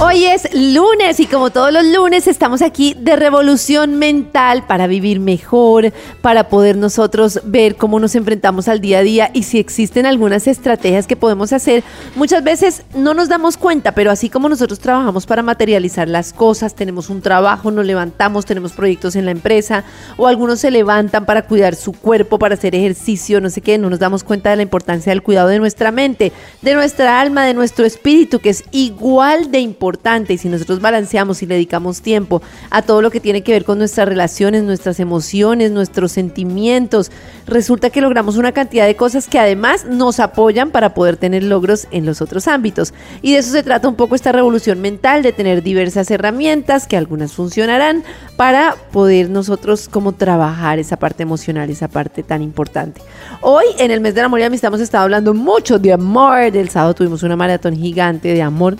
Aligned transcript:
Hoy 0.00 0.24
es 0.24 0.52
lunes 0.52 1.20
y 1.20 1.26
como 1.26 1.50
todos 1.50 1.72
los 1.72 1.84
lunes 1.84 2.26
estamos 2.26 2.62
aquí 2.62 2.96
de 2.98 3.14
revolución 3.14 3.94
mental 3.94 4.66
para 4.66 4.88
vivir 4.88 5.20
mejor, 5.20 5.92
para 6.20 6.48
poder 6.48 6.76
nosotros 6.76 7.40
ver 7.44 7.76
cómo 7.76 8.00
nos 8.00 8.16
enfrentamos 8.16 8.66
al 8.66 8.80
día 8.80 8.98
a 8.98 9.02
día 9.02 9.30
y 9.32 9.44
si 9.44 9.60
existen 9.60 10.04
algunas 10.04 10.48
estrategias 10.48 11.06
que 11.06 11.14
podemos 11.14 11.52
hacer. 11.52 11.84
Muchas 12.16 12.42
veces 12.42 12.82
no 12.96 13.14
nos 13.14 13.28
damos 13.28 13.56
cuenta, 13.56 13.92
pero 13.92 14.10
así 14.10 14.28
como 14.28 14.48
nosotros 14.48 14.80
trabajamos 14.80 15.26
para 15.26 15.42
materializar 15.42 16.08
las 16.08 16.32
cosas, 16.32 16.74
tenemos 16.74 17.08
un 17.08 17.22
trabajo, 17.22 17.70
nos 17.70 17.86
levantamos, 17.86 18.46
tenemos 18.46 18.72
proyectos 18.72 19.14
en 19.14 19.26
la 19.26 19.30
empresa 19.30 19.84
o 20.16 20.26
algunos 20.26 20.58
se 20.58 20.72
levantan 20.72 21.24
para 21.24 21.42
cuidar 21.42 21.76
su 21.76 21.92
cuerpo, 21.92 22.40
para 22.40 22.54
hacer 22.54 22.74
ejercicio, 22.74 23.40
no 23.40 23.48
sé 23.48 23.60
qué, 23.60 23.78
no 23.78 23.90
nos 23.90 24.00
damos 24.00 24.24
cuenta 24.24 24.50
de 24.50 24.56
la 24.56 24.62
importancia 24.62 25.12
del 25.12 25.22
cuidado 25.22 25.48
de 25.48 25.60
nuestra 25.60 25.92
mente, 25.92 26.32
de 26.62 26.74
nuestra 26.74 27.20
alma, 27.20 27.44
de 27.44 27.54
nuestro 27.54 27.84
espíritu, 27.86 28.40
que 28.40 28.50
es 28.50 28.64
igual 28.72 29.52
de 29.52 29.60
importante 29.60 29.83
y 30.28 30.38
si 30.38 30.48
nosotros 30.48 30.80
balanceamos 30.80 31.42
y 31.42 31.46
dedicamos 31.46 32.00
tiempo 32.00 32.40
a 32.70 32.80
todo 32.80 33.02
lo 33.02 33.10
que 33.10 33.20
tiene 33.20 33.42
que 33.42 33.52
ver 33.52 33.64
con 33.64 33.78
nuestras 33.78 34.08
relaciones, 34.08 34.62
nuestras 34.62 34.98
emociones, 34.98 35.72
nuestros 35.72 36.12
sentimientos, 36.12 37.10
resulta 37.46 37.90
que 37.90 38.00
logramos 38.00 38.36
una 38.38 38.52
cantidad 38.52 38.86
de 38.86 38.96
cosas 38.96 39.28
que 39.28 39.38
además 39.38 39.84
nos 39.84 40.20
apoyan 40.20 40.70
para 40.70 40.94
poder 40.94 41.18
tener 41.18 41.42
logros 41.42 41.86
en 41.90 42.06
los 42.06 42.22
otros 42.22 42.48
ámbitos. 42.48 42.94
Y 43.20 43.32
de 43.32 43.38
eso 43.38 43.52
se 43.52 43.62
trata 43.62 43.86
un 43.86 43.94
poco 43.94 44.14
esta 44.14 44.32
revolución 44.32 44.80
mental, 44.80 45.22
de 45.22 45.32
tener 45.32 45.62
diversas 45.62 46.10
herramientas 46.10 46.86
que 46.86 46.96
algunas 46.96 47.32
funcionarán 47.32 48.02
para 48.36 48.76
poder 48.90 49.28
nosotros 49.28 49.88
como 49.88 50.12
trabajar 50.12 50.78
esa 50.78 50.96
parte 50.96 51.22
emocional, 51.22 51.68
esa 51.68 51.88
parte 51.88 52.22
tan 52.22 52.40
importante. 52.40 53.02
Hoy 53.42 53.64
en 53.78 53.90
el 53.90 54.00
mes 54.00 54.14
del 54.14 54.24
amor 54.24 54.40
y 54.40 54.44
amistad 54.44 54.68
hemos 54.68 54.80
estado 54.80 55.04
hablando 55.04 55.34
mucho 55.34 55.78
de 55.78 55.92
amor. 55.92 56.50
Del 56.50 56.70
sábado 56.70 56.94
tuvimos 56.94 57.22
una 57.22 57.36
maratón 57.36 57.76
gigante 57.76 58.28
de 58.28 58.42
amor 58.42 58.76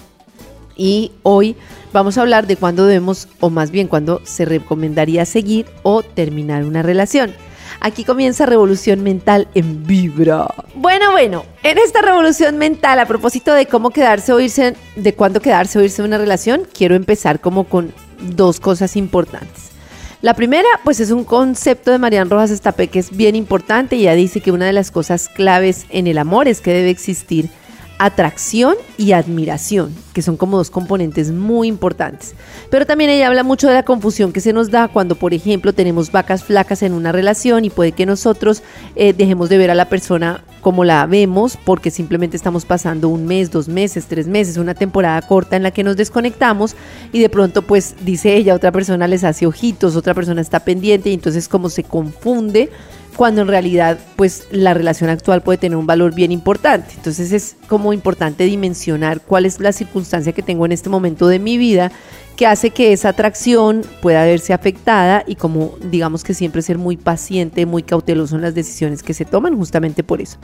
y 0.77 1.13
hoy 1.23 1.57
vamos 1.93 2.19
a 2.19 2.23
hablar 2.23 2.47
de 2.47 2.57
cuándo 2.57 2.87
debemos, 2.87 3.29
o 3.41 3.51
más 3.51 3.71
bien 3.71 3.89
cuándo 3.89 4.21
se 4.25 4.45
recomendaría 4.45 5.25
seguir 5.25 5.67
o 5.83 6.03
terminar 6.03 6.65
una 6.65 6.83
relación. 6.83 7.35
Aquí 7.81 8.05
comienza 8.05 8.47
Revolución 8.47 9.03
Mental 9.03 9.49
en 9.55 9.87
Vibra. 9.87 10.47
Bueno, 10.75 11.13
bueno, 11.13 11.45
en 11.63 11.79
esta 11.79 12.03
revolución 12.03 12.57
mental, 12.57 12.99
a 12.99 13.07
propósito 13.07 13.53
de 13.53 13.67
cómo 13.67 13.91
quedarse 13.91 14.33
o 14.33 14.41
irse, 14.41 14.75
de 14.97 15.15
cuándo 15.15 15.41
quedarse 15.41 15.79
o 15.79 15.83
irse 15.83 16.01
en 16.01 16.09
una 16.09 16.19
relación, 16.19 16.67
quiero 16.73 16.95
empezar 16.95 17.41
como 17.41 17.65
con 17.65 17.93
dos 18.21 18.61
cosas 18.61 18.97
importantes. 18.97 19.75
La 20.23 20.33
primera, 20.33 20.69
pues 20.85 21.01
es 21.01 21.11
un 21.11 21.25
concepto 21.25 21.91
de 21.91 21.99
Marian 21.99 22.31
Rojas 22.31 22.51
Estapé 22.51 22.89
que 22.89 22.99
es 22.99 23.15
bien 23.15 23.37
importante 23.37 23.97
ella 23.97 24.15
dice 24.15 24.41
que 24.41 24.53
una 24.53 24.65
de 24.65 24.73
las 24.73 24.91
cosas 24.91 25.29
claves 25.29 25.85
en 25.91 26.07
el 26.07 26.17
amor 26.17 26.49
es 26.49 26.63
que 26.63 26.73
debe 26.73 26.89
existir 26.89 27.51
atracción 27.99 28.75
y 28.99 29.13
admiración, 29.13 29.95
que 30.13 30.23
son 30.23 30.37
como 30.37 30.57
dos 30.57 30.71
componentes 30.71 31.31
muy 31.31 31.69
importantes. 31.69 32.35
Pero 32.71 32.87
también 32.87 33.11
ella 33.11 33.29
habla 33.29 33.43
mucho 33.43 33.69
de 33.69 33.75
la 33.75 33.85
confusión 33.85 34.33
que 34.33 34.41
se 34.41 34.53
nos 34.53 34.71
da 34.71 34.89
cuando, 34.89 35.15
por 35.15 35.35
ejemplo, 35.35 35.73
tenemos 35.73 36.11
vacas 36.11 36.45
flacas 36.45 36.83
en 36.83 36.93
una 36.93 37.13
relación 37.13 37.65
y 37.65 37.71
puede 37.71 37.93
que 37.93 38.07
nosotros 38.07 38.63
eh, 38.97 39.13
dejemos 39.13 39.49
de 39.49 39.59
ver 39.59 39.71
a 39.71 39.75
la 39.75 39.89
persona 39.89 40.45
como 40.61 40.83
la 40.83 41.05
vemos 41.05 41.59
porque 41.63 41.91
simplemente 41.91 42.39
estamos 42.39 42.65
pasando 42.65 43.11
un 43.11 43.27
mes, 43.27 43.51
dos 43.51 43.69
meses, 43.69 44.07
tres 44.07 44.27
meses, 44.27 44.57
una 44.57 44.75
temporada 44.75 45.21
corta 45.23 45.57
en 45.57 45.63
la 45.63 45.71
que 45.71 45.85
nos 45.85 45.95
desconectamos 45.97 46.75
y 47.13 47.21
de 47.21 47.29
pronto 47.29 47.63
pues 47.63 47.95
dice 48.03 48.35
ella, 48.35 48.55
otra 48.55 48.73
persona 48.73 49.07
les 49.07 49.25
hace 49.25 49.47
ojitos, 49.47 49.95
otra 49.95 50.15
persona 50.15 50.41
está 50.41 50.61
pendiente 50.61 51.11
y 51.11 51.15
entonces 51.15 51.49
como 51.49 51.69
se 51.69 51.85
confunde 51.85 52.71
cuando 53.17 53.43
en 53.43 53.49
realidad 53.49 53.99
pues 54.17 54.45
la 54.51 54.75
relación 54.75 55.11
actual 55.11 55.43
puede 55.43 55.59
tener 55.59 55.77
un 55.77 55.87
valor 55.87 56.15
bien 56.15 56.33
importante. 56.33 56.95
Entonces 56.97 57.33
es 57.33 57.57
como 57.69 57.93
importante 57.93 58.45
dimensionar 58.45 59.21
cuál 59.21 59.47
es 59.47 59.61
la 59.61 59.73
circunstancia 59.73 60.33
que 60.33 60.43
tengo 60.43 60.67
en 60.67 60.73
este 60.73 60.91
momento 60.91 61.27
de 61.29 61.39
mi 61.39 61.59
vida 61.59 61.93
que 62.37 62.47
hace 62.47 62.71
que 62.71 62.93
esa 62.93 63.11
atracción 63.11 63.83
pueda 64.03 64.25
verse 64.25 64.53
afectada 64.53 65.23
y 65.27 65.37
como 65.37 65.75
digamos 65.81 66.25
que 66.25 66.35
siempre 66.35 66.63
ser 66.63 66.79
muy 66.79 66.97
paciente, 66.97 67.65
muy 67.67 67.83
cauteloso 67.83 68.37
en 68.37 68.43
las 68.43 68.55
decisiones 68.55 69.03
que 69.03 69.15
se 69.15 69.25
toman 69.25 69.57
justamente 69.57 70.03
por 70.03 70.21
eso. 70.21 70.39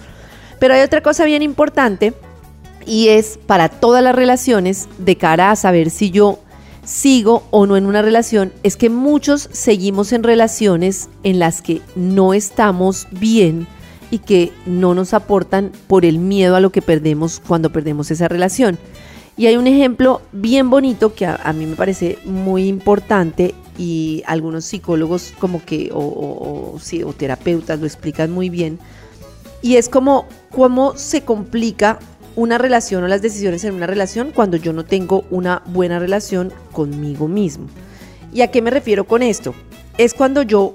Pero 0.58 0.74
hay 0.74 0.82
otra 0.82 1.02
cosa 1.02 1.24
bien 1.24 1.42
importante 1.42 2.14
y 2.86 3.08
es 3.08 3.38
para 3.46 3.68
todas 3.68 4.02
las 4.02 4.14
relaciones 4.14 4.88
de 4.98 5.16
cara 5.16 5.50
a 5.50 5.56
saber 5.56 5.90
si 5.90 6.10
yo 6.10 6.38
sigo 6.90 7.44
o 7.50 7.66
no 7.66 7.76
en 7.76 7.86
una 7.86 8.02
relación 8.02 8.52
es 8.64 8.76
que 8.76 8.90
muchos 8.90 9.48
seguimos 9.52 10.12
en 10.12 10.24
relaciones 10.24 11.08
en 11.22 11.38
las 11.38 11.62
que 11.62 11.80
no 11.94 12.34
estamos 12.34 13.06
bien 13.12 13.68
y 14.10 14.18
que 14.18 14.52
no 14.66 14.94
nos 14.94 15.14
aportan 15.14 15.70
por 15.86 16.04
el 16.04 16.18
miedo 16.18 16.56
a 16.56 16.60
lo 16.60 16.70
que 16.70 16.82
perdemos 16.82 17.40
cuando 17.46 17.70
perdemos 17.70 18.10
esa 18.10 18.26
relación. 18.26 18.76
Y 19.36 19.46
hay 19.46 19.56
un 19.56 19.68
ejemplo 19.68 20.20
bien 20.32 20.68
bonito 20.68 21.14
que 21.14 21.26
a, 21.26 21.52
mí 21.54 21.64
me 21.64 21.76
parece 21.76 22.18
muy 22.24 22.66
importante 22.66 23.54
y 23.78 24.24
algunos 24.26 24.64
psicólogos 24.64 25.32
como 25.38 25.64
que 25.64 25.90
o, 25.94 26.76
o 26.76 27.12
terapeutas 27.12 27.78
lo 27.78 27.86
explican 27.86 28.32
muy 28.32 28.50
bien. 28.50 28.80
Y 29.62 29.76
es 29.76 29.88
como 29.88 30.26
cómo 30.50 30.96
se 30.96 31.22
complica 31.22 32.00
una 32.40 32.56
relación 32.56 33.04
o 33.04 33.08
las 33.08 33.20
decisiones 33.20 33.64
en 33.64 33.74
una 33.74 33.86
relación 33.86 34.32
cuando 34.34 34.56
yo 34.56 34.72
no 34.72 34.86
tengo 34.86 35.24
una 35.30 35.62
buena 35.66 35.98
relación 35.98 36.50
conmigo 36.72 37.28
mismo. 37.28 37.66
¿Y 38.32 38.40
a 38.40 38.50
qué 38.50 38.62
me 38.62 38.70
refiero 38.70 39.04
con 39.04 39.22
esto? 39.22 39.54
Es 39.98 40.14
cuando 40.14 40.40
yo 40.40 40.74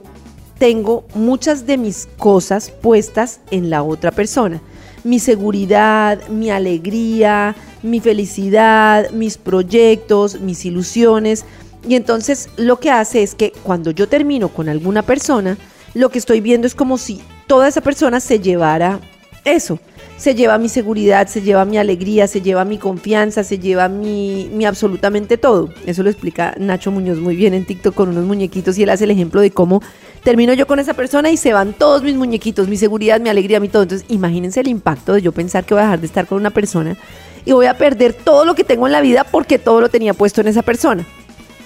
tengo 0.59 1.05
muchas 1.15 1.65
de 1.65 1.79
mis 1.79 2.07
cosas 2.17 2.69
puestas 2.69 3.39
en 3.49 3.71
la 3.71 3.81
otra 3.81 4.11
persona. 4.11 4.61
Mi 5.03 5.17
seguridad, 5.17 6.27
mi 6.27 6.51
alegría, 6.51 7.55
mi 7.81 7.99
felicidad, 7.99 9.09
mis 9.09 9.39
proyectos, 9.39 10.39
mis 10.39 10.65
ilusiones. 10.65 11.45
Y 11.89 11.95
entonces 11.95 12.47
lo 12.57 12.79
que 12.79 12.91
hace 12.91 13.23
es 13.23 13.33
que 13.33 13.51
cuando 13.63 13.89
yo 13.89 14.07
termino 14.07 14.49
con 14.49 14.69
alguna 14.69 15.01
persona, 15.01 15.57
lo 15.95 16.09
que 16.09 16.19
estoy 16.19 16.41
viendo 16.41 16.67
es 16.67 16.75
como 16.75 16.99
si 16.99 17.21
toda 17.47 17.67
esa 17.67 17.81
persona 17.81 18.19
se 18.19 18.39
llevara 18.39 18.99
eso 19.45 19.79
se 20.17 20.33
lleva 20.33 20.57
mi 20.57 20.69
seguridad, 20.69 21.27
se 21.27 21.41
lleva 21.41 21.65
mi 21.65 21.77
alegría, 21.77 22.27
se 22.27 22.41
lleva 22.41 22.63
mi 22.63 22.77
confianza, 22.77 23.43
se 23.43 23.59
lleva 23.59 23.89
mi, 23.89 24.49
mi, 24.53 24.65
absolutamente 24.65 25.37
todo. 25.37 25.69
Eso 25.85 26.03
lo 26.03 26.09
explica 26.09 26.55
Nacho 26.57 26.91
Muñoz 26.91 27.19
muy 27.19 27.35
bien 27.35 27.53
en 27.53 27.65
TikTok 27.65 27.93
con 27.93 28.09
unos 28.09 28.23
muñequitos 28.23 28.77
y 28.77 28.83
él 28.83 28.89
hace 28.89 29.03
el 29.03 29.11
ejemplo 29.11 29.41
de 29.41 29.51
cómo 29.51 29.81
termino 30.23 30.53
yo 30.53 30.67
con 30.67 30.79
esa 30.79 30.93
persona 30.93 31.31
y 31.31 31.37
se 31.37 31.51
van 31.51 31.73
todos 31.73 32.01
mis 32.01 32.15
muñequitos, 32.15 32.69
mi 32.69 32.77
seguridad, 32.77 33.19
mi 33.19 33.29
alegría, 33.29 33.59
mi 33.59 33.67
todo. 33.67 33.83
Entonces 33.83 34.07
imagínense 34.09 34.61
el 34.61 34.67
impacto 34.67 35.13
de 35.13 35.21
yo 35.21 35.33
pensar 35.33 35.65
que 35.65 35.73
voy 35.73 35.81
a 35.81 35.85
dejar 35.85 35.99
de 35.99 36.07
estar 36.07 36.25
con 36.27 36.37
una 36.37 36.49
persona 36.49 36.95
y 37.43 37.51
voy 37.51 37.65
a 37.65 37.77
perder 37.77 38.13
todo 38.13 38.45
lo 38.45 38.55
que 38.55 38.63
tengo 38.63 38.87
en 38.87 38.93
la 38.93 39.01
vida 39.01 39.25
porque 39.25 39.59
todo 39.59 39.81
lo 39.81 39.89
tenía 39.89 40.13
puesto 40.13 40.39
en 40.39 40.47
esa 40.47 40.61
persona. 40.61 41.05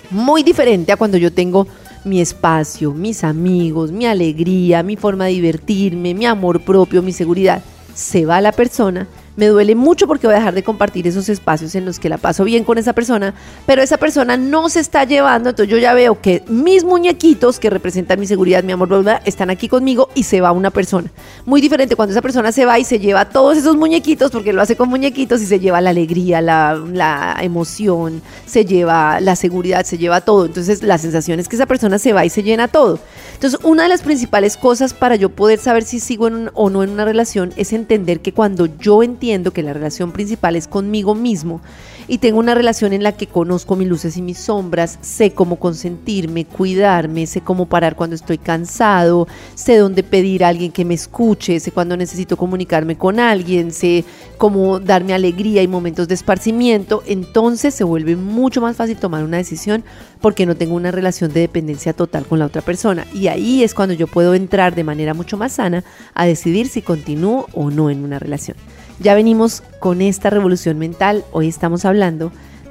Muy 0.10 0.42
diferente 0.42 0.92
a 0.92 0.98
cuando 0.98 1.18
yo 1.18 1.32
tengo 1.32 1.68
mi 2.04 2.20
espacio, 2.20 2.94
mis 2.94 3.24
amigos, 3.24 3.92
mi 3.92 4.08
alegría, 4.08 4.82
mi 4.82 4.96
forma 4.96 5.26
de 5.26 5.34
divertirme, 5.34 6.16
mi 6.16 6.26
amor 6.26 6.62
propio, 6.62 7.04
mi 7.04 7.14
seguridad 7.14 7.62
se 8.00 8.26
va 8.26 8.40
la 8.40 8.54
persona 8.54 9.08
me 9.36 9.48
duele 9.48 9.76
mucho 9.76 10.08
porque 10.08 10.28
voy 10.28 10.36
a 10.36 10.40
dejar 10.40 10.54
de 10.54 10.64
compartir 10.64 11.08
esos 11.08 11.30
espacios 11.30 11.76
en 11.76 11.86
los 11.86 12.00
que 12.00 12.10
la 12.10 12.18
paso 12.18 12.44
bien 12.44 12.64
con 12.64 12.78
esa 12.78 12.94
persona, 12.94 13.34
pero 13.66 13.82
esa 13.82 13.98
persona 13.98 14.38
no 14.38 14.70
se 14.70 14.80
está 14.80 15.04
llevando, 15.04 15.50
entonces 15.50 15.72
yo 15.72 15.78
ya 15.78 15.94
veo 15.94 16.20
que 16.20 16.44
mis 16.48 16.84
muñequitos 16.84 17.60
que 17.60 17.70
representan 17.70 18.20
mi 18.20 18.28
seguridad, 18.28 18.64
mi 18.64 18.72
amor, 18.72 18.90
bla, 18.90 19.22
están 19.26 19.50
aquí 19.50 19.68
conmigo 19.68 20.10
y 20.16 20.24
se 20.24 20.42
va 20.42 20.52
una 20.52 20.72
persona. 20.72 21.10
Muy 21.46 21.62
diferente 21.62 21.96
cuando 21.96 22.12
esa 22.12 22.22
persona 22.22 22.52
se 22.52 22.66
va 22.66 22.80
y 22.80 22.84
se 22.84 23.00
lleva 23.00 23.26
todos 23.26 23.58
esos 23.58 23.76
muñequitos, 23.76 24.32
porque 24.32 24.54
lo 24.54 24.62
hace 24.62 24.76
con 24.76 24.90
muñequitos 24.90 25.42
y 25.42 25.46
se 25.46 25.60
lleva 25.60 25.82
la 25.82 25.92
alegría, 25.92 26.42
la, 26.42 27.38
emoción, 27.42 28.22
se 28.46 28.66
lleva 28.66 29.22
la 29.22 29.36
seguridad, 29.36 29.86
se 29.86 29.98
lleva 29.98 30.22
todo. 30.22 30.46
Entonces 30.46 30.84
la 30.84 30.98
sensación 30.98 31.40
es 31.40 31.48
que 31.48 31.56
esa 31.56 31.66
persona 31.66 31.98
se 32.00 32.14
va 32.14 32.26
y 32.26 32.30
se 32.30 32.44
llena 32.44 32.68
todo. 32.68 33.00
Entonces 33.34 33.60
una 33.64 33.84
de 33.84 33.90
las 33.90 34.02
principales 34.02 34.58
cosas 34.58 34.94
para 34.94 35.16
yo 35.16 35.30
poder 35.30 35.60
saber 35.60 35.84
si 35.84 36.00
sigo 36.00 36.30
o 36.54 36.70
no 36.70 36.84
en 36.84 36.90
una 36.90 37.06
relación 37.06 37.54
es 37.56 37.72
entender 37.72 38.20
que 38.20 38.34
cuando 38.34 38.66
yo 38.66 39.02
entiendo 39.04 39.29
que 39.52 39.64
la 39.64 39.74
relación 39.74 40.12
principal 40.12 40.56
es 40.56 40.68
conmigo 40.68 41.14
mismo 41.16 41.62
y 42.10 42.18
tengo 42.18 42.40
una 42.40 42.56
relación 42.56 42.92
en 42.92 43.04
la 43.04 43.12
que 43.12 43.28
conozco 43.28 43.76
mis 43.76 43.88
luces 43.88 44.18
y 44.18 44.24
mis 44.24 44.40
sombras, 44.40 44.98
sé 45.02 45.32
cómo 45.32 45.58
consentirme, 45.58 46.44
cuidarme, 46.44 47.28
sé 47.28 47.42
cómo 47.42 47.68
parar 47.68 47.96
cuando 47.96 48.16
estoy 48.16 48.40
cansado, 48.40 49.28
sé 49.54 49.78
dónde 49.78 50.02
pedir 50.02 50.44
a 50.44 50.48
alguien 50.48 50.72
que 50.72 50.86
me 50.86 50.96
escuche, 50.96 51.60
sé 51.60 51.72
cuándo 51.72 51.96
necesito 51.96 52.36
comunicarme 52.36 52.98
con 52.98 53.20
alguien, 53.20 53.72
sé 53.72 54.06
cómo 54.40 54.80
darme 54.80 55.14
alegría 55.14 55.62
y 55.62 55.68
momentos 55.68 56.08
de 56.08 56.16
esparcimiento, 56.16 57.04
entonces 57.06 57.76
se 57.76 57.84
vuelve 57.84 58.16
mucho 58.16 58.60
más 58.60 58.76
fácil 58.76 58.98
tomar 58.98 59.24
una 59.24 59.38
decisión 59.38 59.84
porque 60.20 60.48
no 60.48 60.56
tengo 60.56 60.74
una 60.74 60.90
relación 60.90 61.32
de 61.32 61.42
dependencia 61.42 61.94
total 61.94 62.26
con 62.26 62.40
la 62.40 62.48
otra 62.48 62.64
persona. 62.64 63.06
Y 63.14 63.28
ahí 63.28 63.64
es 63.64 63.76
cuando 63.76 63.94
yo 63.94 64.08
puedo 64.08 64.34
entrar 64.34 64.74
de 64.74 64.84
manera 64.84 65.14
mucho 65.14 65.38
más 65.38 65.54
sana 65.54 65.84
a 66.16 66.26
decidir 66.26 66.70
si 66.70 66.82
continúo 66.82 67.48
o 67.54 67.70
no 67.70 67.92
en 67.92 68.04
una 68.04 68.18
relación. 68.18 68.58
Ya 69.02 69.16
venimos 69.16 69.64
con 69.80 70.02
esta 70.02 70.30
revolución 70.30 70.78
mental, 70.78 71.24
hoy 71.32 71.48
estamos 71.48 71.86
hablando 71.86 71.99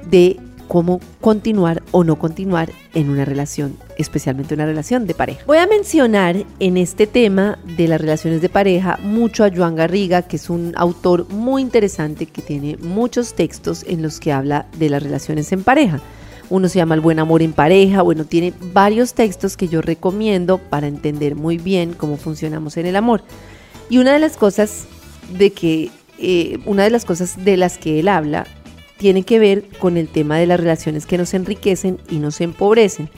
de 0.09 0.39
cómo 0.69 1.01
continuar 1.19 1.81
o 1.91 2.03
no 2.03 2.17
continuar 2.17 2.71
en 2.93 3.09
una 3.09 3.25
relación, 3.25 3.75
especialmente 3.97 4.53
una 4.53 4.67
relación 4.67 5.07
de 5.07 5.15
pareja. 5.15 5.41
Voy 5.47 5.57
a 5.57 5.65
mencionar 5.65 6.45
en 6.59 6.77
este 6.77 7.07
tema 7.07 7.57
de 7.75 7.87
las 7.87 7.99
relaciones 7.99 8.41
de 8.41 8.49
pareja 8.49 8.99
mucho 9.01 9.43
a 9.43 9.49
Joan 9.53 9.75
Garriga, 9.75 10.21
que 10.21 10.35
es 10.35 10.49
un 10.49 10.73
autor 10.77 11.27
muy 11.29 11.63
interesante 11.63 12.27
que 12.27 12.43
tiene 12.43 12.77
muchos 12.77 13.33
textos 13.33 13.83
en 13.87 14.03
los 14.03 14.19
que 14.19 14.31
habla 14.31 14.67
de 14.77 14.89
las 14.89 15.01
relaciones 15.01 15.51
en 15.51 15.63
pareja. 15.63 15.99
Uno 16.51 16.69
se 16.69 16.77
llama 16.77 16.95
El 16.95 17.01
buen 17.01 17.19
amor 17.19 17.41
en 17.41 17.53
pareja, 17.53 18.03
bueno, 18.03 18.25
tiene 18.25 18.53
varios 18.73 19.15
textos 19.15 19.57
que 19.57 19.67
yo 19.67 19.81
recomiendo 19.81 20.59
para 20.59 20.87
entender 20.87 21.35
muy 21.35 21.57
bien 21.57 21.93
cómo 21.93 22.15
funcionamos 22.15 22.77
en 22.77 22.85
el 22.85 22.95
amor. 22.95 23.23
Y 23.89 23.97
una 23.97 24.13
de 24.13 24.19
las 24.19 24.37
cosas 24.37 24.85
de 25.35 25.51
que 25.51 25.89
eh, 26.19 26.59
una 26.65 26.83
de 26.83 26.89
las 26.89 27.05
cosas 27.05 27.43
de 27.43 27.57
las 27.57 27.77
que 27.77 27.99
él 27.99 28.07
habla 28.07 28.45
tiene 28.99 29.23
que 29.23 29.39
ver 29.39 29.65
con 29.79 29.97
el 29.97 30.09
tema 30.09 30.37
de 30.37 30.45
las 30.45 30.59
relaciones 30.59 31.05
que 31.05 31.17
nos 31.17 31.33
enriquecen 31.33 31.97
y 32.09 32.19
nos 32.19 32.41
empobrecen. 32.41 33.09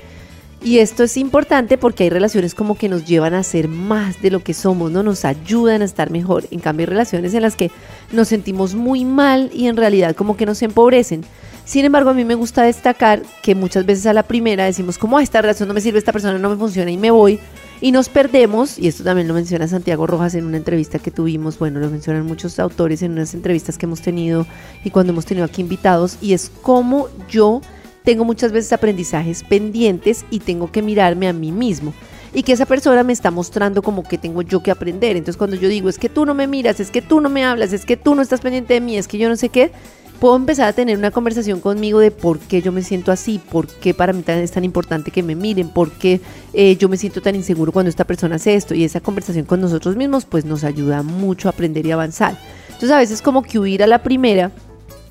Y 0.64 0.78
esto 0.78 1.04
es 1.04 1.18
importante 1.18 1.80
porque 1.80 2.04
hay 2.04 2.12
relaciones 2.12 2.54
como 2.54 2.78
que 2.78 2.88
nos 2.88 3.06
llevan 3.06 3.34
a 3.34 3.42
ser 3.42 3.68
más 3.68 4.22
de 4.22 4.30
lo 4.30 4.44
que 4.44 4.54
somos, 4.54 4.92
¿no? 4.92 5.02
Nos 5.02 5.26
ayudan 5.26 5.82
a 5.82 5.86
estar 5.86 6.12
mejor. 6.12 6.46
En 6.52 6.60
cambio, 6.60 6.84
hay 6.84 6.90
relaciones 6.92 7.34
en 7.34 7.42
las 7.42 7.56
que 7.56 7.72
nos 8.12 8.28
sentimos 8.28 8.76
muy 8.76 9.04
mal 9.04 9.50
y 9.56 9.66
en 9.66 9.76
realidad 9.76 10.16
como 10.16 10.38
que 10.38 10.46
nos 10.46 10.62
empobrecen. 10.62 11.26
Sin 11.66 11.84
embargo, 11.84 12.12
a 12.12 12.14
mí 12.14 12.26
me 12.26 12.36
gusta 12.36 12.62
destacar 12.62 13.24
que 13.42 13.56
muchas 13.56 13.88
veces 13.88 14.06
a 14.06 14.14
la 14.14 14.22
primera 14.22 14.66
decimos 14.66 15.00
como, 15.00 15.20
esta 15.20 15.42
relación 15.42 15.68
no 15.68 15.74
me 15.74 15.82
sirve, 15.82 15.98
esta 15.98 16.14
persona 16.14 16.38
no 16.38 16.50
me 16.52 16.58
funciona 16.58 16.92
y 16.92 16.98
me 16.98 17.10
voy. 17.10 17.40
Y 17.84 17.92
nos 17.92 18.10
perdemos, 18.10 18.78
y 18.78 18.88
esto 18.88 19.04
también 19.04 19.28
lo 19.28 19.34
menciona 19.34 19.68
Santiago 19.68 20.06
Rojas 20.06 20.36
en 20.36 20.46
una 20.46 20.58
entrevista 20.58 21.00
que 21.00 21.10
tuvimos, 21.10 21.58
bueno, 21.58 21.80
lo 21.80 21.90
mencionan 21.90 22.28
muchos 22.28 22.60
autores 22.60 23.02
en 23.02 23.14
unas 23.14 23.34
entrevistas 23.34 23.80
que 23.80 23.88
hemos 23.88 24.02
tenido 24.02 24.46
y 24.84 24.92
cuando 24.92 25.14
hemos 25.14 25.26
tenido 25.26 25.46
aquí 25.46 25.62
invitados, 25.62 26.18
y 26.22 26.34
es 26.34 26.52
como 26.62 27.08
yo 27.28 27.62
tengo 28.04 28.24
muchas 28.24 28.52
veces 28.52 28.72
aprendizajes 28.72 29.44
pendientes 29.44 30.26
y 30.30 30.40
tengo 30.40 30.72
que 30.72 30.84
mirarme 30.84 31.28
a 31.28 31.34
mí 31.34 31.52
mismo. 31.52 31.92
Y 32.34 32.44
que 32.44 32.54
esa 32.54 32.68
persona 32.68 33.04
me 33.04 33.14
está 33.14 33.32
mostrando 33.32 33.82
como 33.82 34.04
que 34.04 34.18
tengo 34.18 34.42
yo 34.42 34.64
que 34.64 34.72
aprender. 34.72 35.18
Entonces 35.18 35.36
cuando 35.36 35.58
yo 35.58 35.68
digo, 35.68 35.90
es 35.90 35.98
que 35.98 36.08
tú 36.08 36.26
no 36.26 36.34
me 36.34 36.48
miras, 36.48 36.80
es 36.80 36.92
que 36.92 37.02
tú 37.02 37.20
no 37.20 37.30
me 37.30 37.44
hablas, 37.44 37.74
es 37.74 37.86
que 37.86 37.98
tú 37.98 38.16
no 38.16 38.22
estás 38.22 38.42
pendiente 38.42 38.76
de 38.76 38.82
mí, 38.82 38.96
es 38.96 39.08
que 39.08 39.18
yo 39.18 39.28
no 39.28 39.36
sé 39.36 39.50
qué, 39.50 39.72
puedo 40.22 40.36
empezar 40.36 40.68
a 40.68 40.74
tener 40.74 41.00
una 41.00 41.10
conversación 41.10 41.60
conmigo 41.60 41.98
de 41.98 42.12
por 42.12 42.38
qué 42.38 42.62
yo 42.62 42.72
me 42.72 42.84
siento 42.84 43.12
así, 43.12 43.40
por 43.40 43.66
qué 43.66 43.96
para 43.96 44.14
mí 44.14 44.24
es 44.28 44.52
tan 44.52 44.64
importante 44.64 45.10
que 45.10 45.24
me 45.24 45.34
miren, 45.34 45.70
por 45.70 45.90
qué 45.90 46.22
eh, 46.54 46.78
yo 46.78 46.90
me 46.90 46.98
siento 46.98 47.24
tan 47.24 47.34
inseguro 47.34 47.72
cuando 47.72 47.90
esta 47.90 48.06
persona 48.06 48.36
hace 48.36 48.54
esto. 48.54 48.76
Y 48.76 48.84
esa 48.84 49.00
conversación 49.00 49.46
con 49.46 49.60
nosotros 49.62 49.96
mismos 49.96 50.26
pues 50.26 50.46
nos 50.46 50.64
ayuda 50.64 51.02
mucho 51.02 51.50
a 51.50 51.52
aprender 51.52 51.88
y 51.88 51.92
avanzar. 51.92 52.38
Entonces 52.68 52.92
a 52.92 53.00
veces 53.00 53.24
como 53.24 53.42
que 53.42 53.58
huir 53.58 53.82
a 53.82 53.88
la 53.88 54.04
primera, 54.04 54.52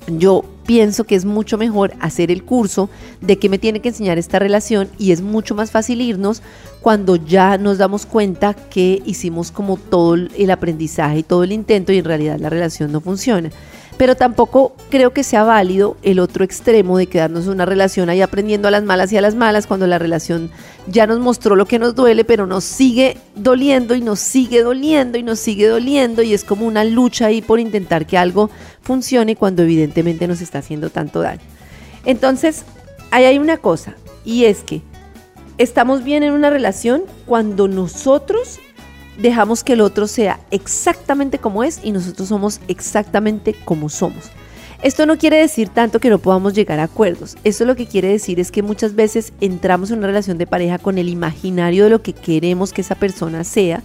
yo 0.07 0.45
pienso 0.65 1.03
que 1.03 1.15
es 1.15 1.25
mucho 1.25 1.57
mejor 1.57 1.93
hacer 1.99 2.31
el 2.31 2.45
curso 2.45 2.89
de 3.19 3.37
qué 3.37 3.49
me 3.49 3.59
tiene 3.59 3.81
que 3.81 3.89
enseñar 3.89 4.17
esta 4.17 4.39
relación 4.39 4.87
y 4.97 5.11
es 5.11 5.21
mucho 5.21 5.55
más 5.55 5.71
fácil 5.71 5.99
irnos 5.99 6.41
cuando 6.79 7.17
ya 7.17 7.57
nos 7.57 7.77
damos 7.79 8.05
cuenta 8.05 8.53
que 8.53 9.01
hicimos 9.05 9.51
como 9.51 9.75
todo 9.75 10.15
el 10.15 10.51
aprendizaje 10.51 11.19
y 11.19 11.23
todo 11.23 11.43
el 11.43 11.51
intento 11.51 11.91
y 11.91 11.97
en 11.97 12.05
realidad 12.05 12.39
la 12.39 12.49
relación 12.49 12.93
no 12.93 13.01
funciona 13.01 13.51
pero 14.01 14.15
tampoco 14.15 14.75
creo 14.89 15.13
que 15.13 15.23
sea 15.23 15.43
válido 15.43 15.95
el 16.01 16.17
otro 16.17 16.43
extremo 16.43 16.97
de 16.97 17.05
quedarnos 17.05 17.45
en 17.45 17.51
una 17.51 17.67
relación 17.67 18.09
ahí 18.09 18.19
aprendiendo 18.19 18.67
a 18.67 18.71
las 18.71 18.83
malas 18.83 19.13
y 19.13 19.17
a 19.17 19.21
las 19.21 19.35
malas 19.35 19.67
cuando 19.67 19.85
la 19.85 19.99
relación 19.99 20.49
ya 20.87 21.05
nos 21.05 21.19
mostró 21.19 21.55
lo 21.55 21.67
que 21.67 21.77
nos 21.77 21.93
duele, 21.93 22.25
pero 22.25 22.47
nos 22.47 22.63
sigue 22.63 23.19
doliendo 23.35 23.93
y 23.93 24.01
nos 24.01 24.19
sigue 24.19 24.63
doliendo 24.63 25.19
y 25.19 25.21
nos 25.21 25.37
sigue 25.37 25.67
doliendo 25.67 26.23
y 26.23 26.33
es 26.33 26.43
como 26.43 26.65
una 26.65 26.83
lucha 26.83 27.27
ahí 27.27 27.43
por 27.43 27.59
intentar 27.59 28.07
que 28.07 28.17
algo 28.17 28.49
funcione 28.81 29.35
cuando 29.35 29.61
evidentemente 29.61 30.27
nos 30.27 30.41
está 30.41 30.57
haciendo 30.57 30.89
tanto 30.89 31.21
daño. 31.21 31.43
Entonces, 32.03 32.65
ahí 33.11 33.25
hay 33.25 33.37
una 33.37 33.57
cosa 33.57 33.93
y 34.25 34.45
es 34.45 34.63
que 34.63 34.81
estamos 35.59 36.03
bien 36.03 36.23
en 36.23 36.31
una 36.31 36.49
relación 36.49 37.03
cuando 37.27 37.67
nosotros 37.67 38.57
dejamos 39.17 39.63
que 39.63 39.73
el 39.73 39.81
otro 39.81 40.07
sea 40.07 40.39
exactamente 40.51 41.37
como 41.39 41.63
es 41.63 41.79
y 41.83 41.91
nosotros 41.91 42.29
somos 42.29 42.61
exactamente 42.67 43.55
como 43.65 43.89
somos. 43.89 44.31
Esto 44.81 45.05
no 45.05 45.17
quiere 45.17 45.37
decir 45.37 45.69
tanto 45.69 45.99
que 45.99 46.09
no 46.09 46.17
podamos 46.17 46.53
llegar 46.53 46.79
a 46.79 46.83
acuerdos. 46.83 47.37
Esto 47.43 47.65
lo 47.65 47.75
que 47.75 47.85
quiere 47.85 48.07
decir 48.07 48.39
es 48.39 48.51
que 48.51 48.63
muchas 48.63 48.95
veces 48.95 49.31
entramos 49.39 49.91
en 49.91 49.99
una 49.99 50.07
relación 50.07 50.39
de 50.39 50.47
pareja 50.47 50.79
con 50.79 50.97
el 50.97 51.07
imaginario 51.07 51.83
de 51.83 51.91
lo 51.91 52.01
que 52.01 52.13
queremos 52.13 52.73
que 52.73 52.81
esa 52.81 52.95
persona 52.95 53.43
sea 53.43 53.83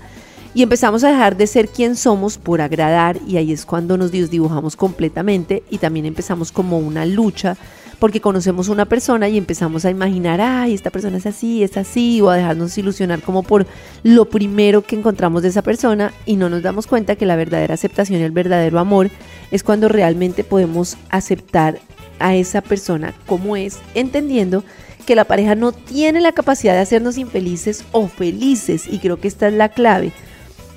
y 0.56 0.62
empezamos 0.62 1.05
a 1.05 1.11
dejar 1.11 1.37
de 1.37 1.47
ser 1.47 1.69
quien 1.69 1.97
somos 1.97 2.38
por 2.38 2.62
agradar 2.62 3.19
y 3.29 3.37
ahí 3.37 3.53
es 3.53 3.67
cuando 3.67 3.99
nos 3.99 4.11
dibujamos 4.11 4.75
completamente 4.75 5.62
y 5.69 5.76
también 5.76 6.06
empezamos 6.06 6.50
como 6.50 6.79
una 6.79 7.05
lucha 7.05 7.58
porque 7.99 8.23
conocemos 8.23 8.70
una 8.70 8.87
persona 8.87 9.29
y 9.29 9.37
empezamos 9.37 9.85
a 9.85 9.91
imaginar, 9.91 10.41
ay, 10.41 10.73
esta 10.73 10.88
persona 10.88 11.19
es 11.19 11.26
así, 11.26 11.62
es 11.62 11.76
así, 11.76 12.23
o 12.23 12.31
a 12.31 12.37
dejarnos 12.37 12.79
ilusionar 12.79 13.20
como 13.20 13.43
por 13.43 13.67
lo 14.03 14.31
primero 14.31 14.81
que 14.81 14.97
encontramos 14.97 15.43
de 15.43 15.49
esa 15.49 15.61
persona 15.61 16.14
y 16.25 16.37
no 16.37 16.49
nos 16.49 16.62
damos 16.62 16.87
cuenta 16.87 17.17
que 17.17 17.26
la 17.26 17.37
verdadera 17.37 17.75
aceptación 17.75 18.20
y 18.20 18.25
el 18.25 18.32
verdadero 18.32 18.79
amor 18.79 19.11
es 19.50 19.62
cuando 19.62 19.91
realmente 19.91 20.43
podemos 20.43 20.97
aceptar 21.11 21.81
a 22.19 22.35
esa 22.35 22.62
persona 22.62 23.12
como 23.26 23.58
es, 23.58 23.79
entendiendo 23.94 24.64
que 25.05 25.17
la 25.17 25.26
pareja 25.26 25.55
no 25.55 25.73
tiene 25.73 26.23
la 26.23 26.32
capacidad 26.32 26.73
de 26.73 26.81
hacernos 26.81 27.19
infelices 27.19 27.85
o 27.93 28.08
felices 28.08 28.87
y 28.91 29.00
creo 29.00 29.20
que 29.20 29.29
esta 29.29 29.49
es 29.49 29.53
la 29.53 29.69
clave. 29.69 30.14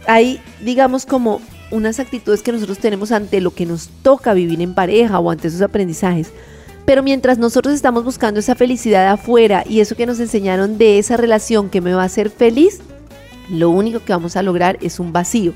Hay, 0.07 0.41
digamos, 0.61 1.05
como 1.05 1.41
unas 1.71 1.99
actitudes 1.99 2.41
que 2.41 2.51
nosotros 2.51 2.79
tenemos 2.79 3.11
ante 3.11 3.41
lo 3.41 3.51
que 3.51 3.65
nos 3.65 3.89
toca 4.01 4.33
vivir 4.33 4.61
en 4.61 4.73
pareja 4.73 5.19
o 5.19 5.29
ante 5.29 5.47
esos 5.47 5.61
aprendizajes 5.61 6.31
pero 6.89 7.03
mientras 7.03 7.37
nosotros 7.37 7.75
estamos 7.75 8.03
buscando 8.03 8.39
esa 8.39 8.55
felicidad 8.55 9.09
afuera 9.09 9.63
y 9.69 9.79
eso 9.79 9.95
que 9.95 10.07
nos 10.07 10.19
enseñaron 10.19 10.79
de 10.79 10.97
esa 10.97 11.17
relación 11.17 11.69
que 11.69 11.81
me 11.81 11.93
va 11.93 12.01
a 12.01 12.05
hacer 12.05 12.31
feliz, 12.31 12.79
lo 13.47 13.69
único 13.69 13.99
que 14.03 14.11
vamos 14.11 14.35
a 14.35 14.41
lograr 14.41 14.79
es 14.81 14.99
un 14.99 15.13
vacío. 15.13 15.53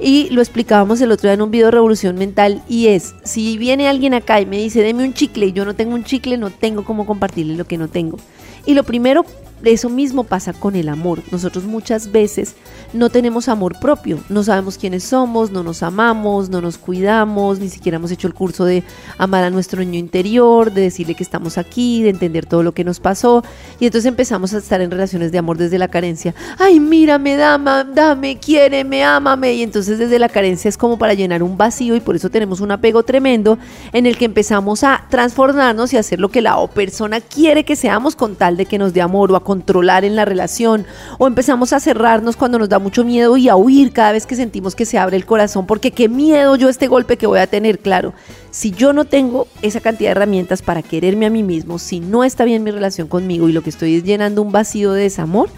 Y 0.00 0.28
lo 0.30 0.40
explicábamos 0.40 1.00
el 1.00 1.12
otro 1.12 1.28
día 1.28 1.34
en 1.34 1.42
un 1.42 1.52
video 1.52 1.66
de 1.66 1.70
Revolución 1.70 2.16
Mental 2.16 2.64
y 2.68 2.88
es, 2.88 3.14
si 3.22 3.58
viene 3.58 3.86
alguien 3.86 4.12
acá 4.12 4.40
y 4.40 4.46
me 4.46 4.56
dice, 4.56 4.82
deme 4.82 5.04
un 5.04 5.14
chicle 5.14 5.46
y 5.46 5.52
yo 5.52 5.64
no 5.64 5.74
tengo 5.74 5.94
un 5.94 6.02
chicle, 6.02 6.36
no 6.36 6.50
tengo 6.50 6.84
cómo 6.84 7.06
compartirle 7.06 7.54
lo 7.54 7.64
que 7.64 7.78
no 7.78 7.86
tengo. 7.86 8.18
Y 8.66 8.74
lo 8.74 8.82
primero 8.82 9.24
eso 9.64 9.88
mismo 9.88 10.24
pasa 10.24 10.52
con 10.52 10.76
el 10.76 10.88
amor. 10.88 11.22
Nosotros 11.30 11.64
muchas 11.64 12.10
veces 12.10 12.54
no 12.92 13.10
tenemos 13.10 13.48
amor 13.48 13.78
propio, 13.78 14.18
no 14.28 14.42
sabemos 14.42 14.78
quiénes 14.78 15.04
somos, 15.04 15.50
no 15.50 15.62
nos 15.62 15.82
amamos, 15.82 16.50
no 16.50 16.60
nos 16.60 16.78
cuidamos, 16.78 17.58
ni 17.58 17.68
siquiera 17.68 17.96
hemos 17.96 18.10
hecho 18.10 18.26
el 18.26 18.34
curso 18.34 18.64
de 18.64 18.82
amar 19.18 19.44
a 19.44 19.50
nuestro 19.50 19.80
niño 19.80 19.98
interior, 19.98 20.72
de 20.72 20.82
decirle 20.82 21.14
que 21.14 21.22
estamos 21.22 21.58
aquí, 21.58 22.02
de 22.02 22.10
entender 22.10 22.46
todo 22.46 22.62
lo 22.62 22.72
que 22.72 22.84
nos 22.84 23.00
pasó. 23.00 23.44
Y 23.80 23.86
entonces 23.86 24.08
empezamos 24.08 24.52
a 24.54 24.58
estar 24.58 24.80
en 24.80 24.90
relaciones 24.90 25.32
de 25.32 25.38
amor 25.38 25.58
desde 25.58 25.78
la 25.78 25.88
carencia. 25.88 26.34
Ay, 26.58 26.80
mírame, 26.80 27.36
dame, 27.36 27.84
dame, 27.94 28.38
quiéreme, 28.38 29.04
ámame. 29.04 29.54
Y 29.54 29.62
entonces 29.62 29.98
desde 29.98 30.18
la 30.18 30.28
carencia 30.28 30.68
es 30.68 30.76
como 30.76 30.98
para 30.98 31.14
llenar 31.14 31.42
un 31.42 31.56
vacío 31.56 31.96
y 31.96 32.00
por 32.00 32.16
eso 32.16 32.30
tenemos 32.30 32.60
un 32.60 32.70
apego 32.70 33.02
tremendo 33.02 33.58
en 33.92 34.06
el 34.06 34.16
que 34.16 34.24
empezamos 34.24 34.84
a 34.84 35.06
transformarnos 35.08 35.92
y 35.92 35.96
hacer 35.96 36.20
lo 36.20 36.30
que 36.30 36.42
la 36.42 36.52
persona 36.68 37.20
quiere 37.20 37.64
que 37.64 37.76
seamos 37.76 38.16
con 38.16 38.36
tal 38.36 38.56
de 38.56 38.66
que 38.66 38.78
nos 38.78 38.92
dé 38.92 39.00
amor 39.00 39.32
o 39.32 39.36
a 39.36 39.44
controlar 39.52 40.06
en 40.06 40.16
la 40.16 40.24
relación 40.24 40.86
o 41.18 41.26
empezamos 41.26 41.74
a 41.74 41.80
cerrarnos 41.80 42.36
cuando 42.36 42.58
nos 42.58 42.70
da 42.70 42.78
mucho 42.78 43.04
miedo 43.04 43.36
y 43.36 43.50
a 43.50 43.56
huir 43.56 43.92
cada 43.92 44.12
vez 44.12 44.24
que 44.24 44.34
sentimos 44.34 44.74
que 44.74 44.86
se 44.86 44.96
abre 44.96 45.18
el 45.18 45.26
corazón 45.26 45.66
porque 45.66 45.90
qué 45.90 46.08
miedo 46.08 46.56
yo 46.56 46.70
este 46.70 46.88
golpe 46.88 47.18
que 47.18 47.26
voy 47.26 47.38
a 47.38 47.46
tener, 47.46 47.78
claro. 47.78 48.14
Si 48.50 48.70
yo 48.70 48.94
no 48.94 49.04
tengo 49.04 49.46
esa 49.60 49.80
cantidad 49.80 50.08
de 50.08 50.12
herramientas 50.12 50.62
para 50.62 50.80
quererme 50.80 51.26
a 51.26 51.30
mí 51.30 51.42
mismo, 51.42 51.78
si 51.78 52.00
no 52.00 52.24
está 52.24 52.44
bien 52.46 52.62
mi 52.62 52.70
relación 52.70 53.08
conmigo 53.08 53.46
y 53.46 53.52
lo 53.52 53.60
que 53.60 53.68
estoy 53.68 53.96
es 53.96 54.04
llenando 54.04 54.40
un 54.40 54.52
vacío 54.52 54.92
de 54.92 55.02
desamor, 55.02 55.50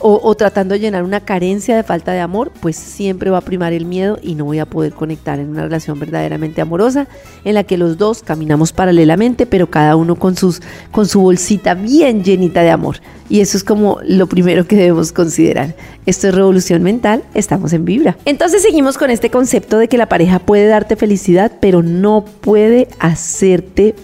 o, 0.00 0.34
tratando 0.34 0.74
de 0.74 0.80
llenar 0.80 1.02
una 1.02 1.20
carencia 1.20 1.76
de 1.76 1.82
falta 1.82 2.12
de 2.12 2.20
amor, 2.20 2.50
pues 2.60 2.76
siempre 2.76 3.30
va 3.30 3.38
a 3.38 3.42
primar 3.42 3.72
el 3.72 3.84
miedo 3.84 4.18
y 4.22 4.34
no 4.34 4.44
voy 4.44 4.58
a 4.58 4.66
poder 4.66 4.92
conectar 4.92 5.38
en 5.38 5.48
una 5.50 5.62
relación 5.62 5.98
verdaderamente 5.98 6.60
amorosa 6.60 7.06
en 7.44 7.54
la 7.54 7.64
que 7.64 7.76
los 7.76 7.98
dos 7.98 8.22
caminamos 8.22 8.72
paralelamente, 8.72 9.46
pero 9.46 9.68
cada 9.68 9.96
uno 9.96 10.16
con, 10.16 10.36
sus, 10.36 10.60
con 10.90 11.06
su 11.06 11.20
bolsita 11.20 11.74
bien 11.74 12.24
llenita 12.24 12.62
de 12.62 12.70
amor. 12.70 12.96
Y 13.28 13.40
eso 13.40 13.56
es 13.56 13.62
como 13.62 14.00
lo 14.02 14.26
primero 14.26 14.66
que 14.66 14.74
debemos 14.74 15.12
considerar. 15.12 15.76
Esto 16.04 16.28
es 16.28 16.34
revolución 16.34 16.82
mental, 16.82 17.22
estamos 17.34 17.72
en 17.72 17.84
Vibra. 17.84 18.16
Entonces 18.24 18.62
seguimos 18.62 18.98
con 18.98 19.10
este 19.10 19.30
concepto 19.30 19.78
de 19.78 19.86
que 19.86 19.98
la 19.98 20.08
pareja 20.08 20.40
puede 20.40 20.66
darte 20.66 20.96
felicidad, 20.96 21.52
pero 21.60 21.82
no 21.82 22.24
puede 22.24 22.88
hacerte. 22.98 23.94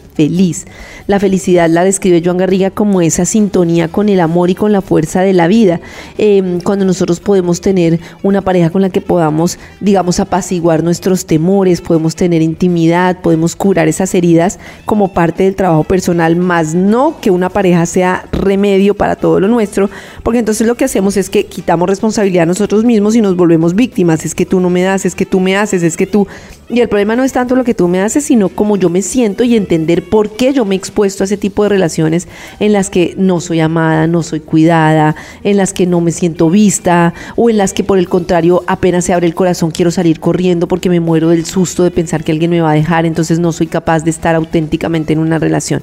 La 1.06 1.20
felicidad 1.20 1.68
la 1.68 1.84
describe 1.84 2.22
Joan 2.24 2.38
Garriga 2.38 2.70
como 2.70 3.00
esa 3.00 3.24
sintonía 3.24 3.88
con 3.88 4.08
el 4.08 4.20
amor 4.20 4.50
y 4.50 4.54
con 4.54 4.72
la 4.72 4.80
fuerza 4.80 5.20
de 5.20 5.32
la 5.32 5.46
vida. 5.46 5.80
Em, 6.18 6.60
cuando 6.60 6.84
nosotros 6.84 7.20
podemos 7.20 7.60
tener 7.60 8.00
una 8.22 8.40
pareja 8.40 8.70
con 8.70 8.82
la 8.82 8.90
que 8.90 9.00
podamos, 9.00 9.58
digamos, 9.80 10.20
apaciguar 10.20 10.82
nuestros 10.82 11.26
temores, 11.26 11.80
podemos 11.80 12.16
tener 12.16 12.42
intimidad, 12.42 13.20
podemos 13.20 13.56
curar 13.56 13.88
esas 13.88 14.14
heridas 14.14 14.58
como 14.84 15.12
parte 15.12 15.44
del 15.44 15.54
trabajo 15.54 15.84
personal, 15.84 16.36
más 16.36 16.74
no 16.74 17.16
que 17.20 17.30
una 17.30 17.50
pareja 17.50 17.86
sea 17.86 18.24
remedio 18.32 18.94
para 18.94 19.16
todo 19.16 19.40
lo 19.40 19.48
nuestro, 19.48 19.90
porque 20.22 20.38
entonces 20.38 20.66
lo 20.66 20.74
que 20.74 20.84
hacemos 20.84 21.16
es 21.16 21.30
que 21.30 21.46
quitamos 21.46 21.88
responsabilidad 21.88 22.44
a 22.44 22.46
nosotros 22.46 22.84
mismos 22.84 23.16
y 23.16 23.20
nos 23.20 23.36
volvemos 23.36 23.74
víctimas. 23.74 24.24
Es 24.24 24.34
que 24.34 24.46
tú 24.46 24.60
no 24.60 24.70
me 24.70 24.82
das, 24.82 25.04
es 25.04 25.14
que 25.14 25.26
tú 25.26 25.40
me 25.40 25.56
haces, 25.56 25.82
es 25.82 25.96
que 25.96 26.06
tú... 26.06 26.26
Y 26.68 26.80
el 26.80 26.88
problema 26.88 27.14
no 27.14 27.22
es 27.22 27.32
tanto 27.32 27.54
lo 27.54 27.62
que 27.62 27.74
tú 27.74 27.86
me 27.86 28.00
haces, 28.00 28.24
sino 28.24 28.48
cómo 28.48 28.76
yo 28.76 28.88
me 28.90 29.00
siento 29.00 29.44
y 29.44 29.54
entender 29.56 30.05
por 30.10 30.30
qué 30.30 30.52
yo 30.52 30.64
me 30.64 30.74
he 30.74 30.78
expuesto 30.78 31.22
a 31.22 31.26
ese 31.26 31.36
tipo 31.36 31.62
de 31.62 31.68
relaciones 31.68 32.28
en 32.60 32.72
las 32.72 32.90
que 32.90 33.14
no 33.18 33.40
soy 33.40 33.60
amada, 33.60 34.06
no 34.06 34.22
soy 34.22 34.40
cuidada, 34.40 35.16
en 35.44 35.56
las 35.56 35.72
que 35.72 35.86
no 35.86 36.00
me 36.00 36.12
siento 36.12 36.50
vista 36.50 37.14
o 37.36 37.50
en 37.50 37.58
las 37.58 37.72
que 37.72 37.84
por 37.84 37.98
el 37.98 38.08
contrario 38.08 38.62
apenas 38.66 39.04
se 39.04 39.12
abre 39.12 39.26
el 39.26 39.34
corazón 39.34 39.70
quiero 39.70 39.90
salir 39.90 40.20
corriendo 40.20 40.68
porque 40.68 40.88
me 40.88 41.00
muero 41.00 41.28
del 41.28 41.44
susto 41.44 41.82
de 41.82 41.90
pensar 41.90 42.24
que 42.24 42.32
alguien 42.32 42.50
me 42.50 42.60
va 42.60 42.70
a 42.70 42.74
dejar, 42.74 43.06
entonces 43.06 43.38
no 43.38 43.52
soy 43.52 43.66
capaz 43.66 44.04
de 44.04 44.10
estar 44.10 44.34
auténticamente 44.34 45.12
en 45.12 45.18
una 45.18 45.38
relación. 45.38 45.82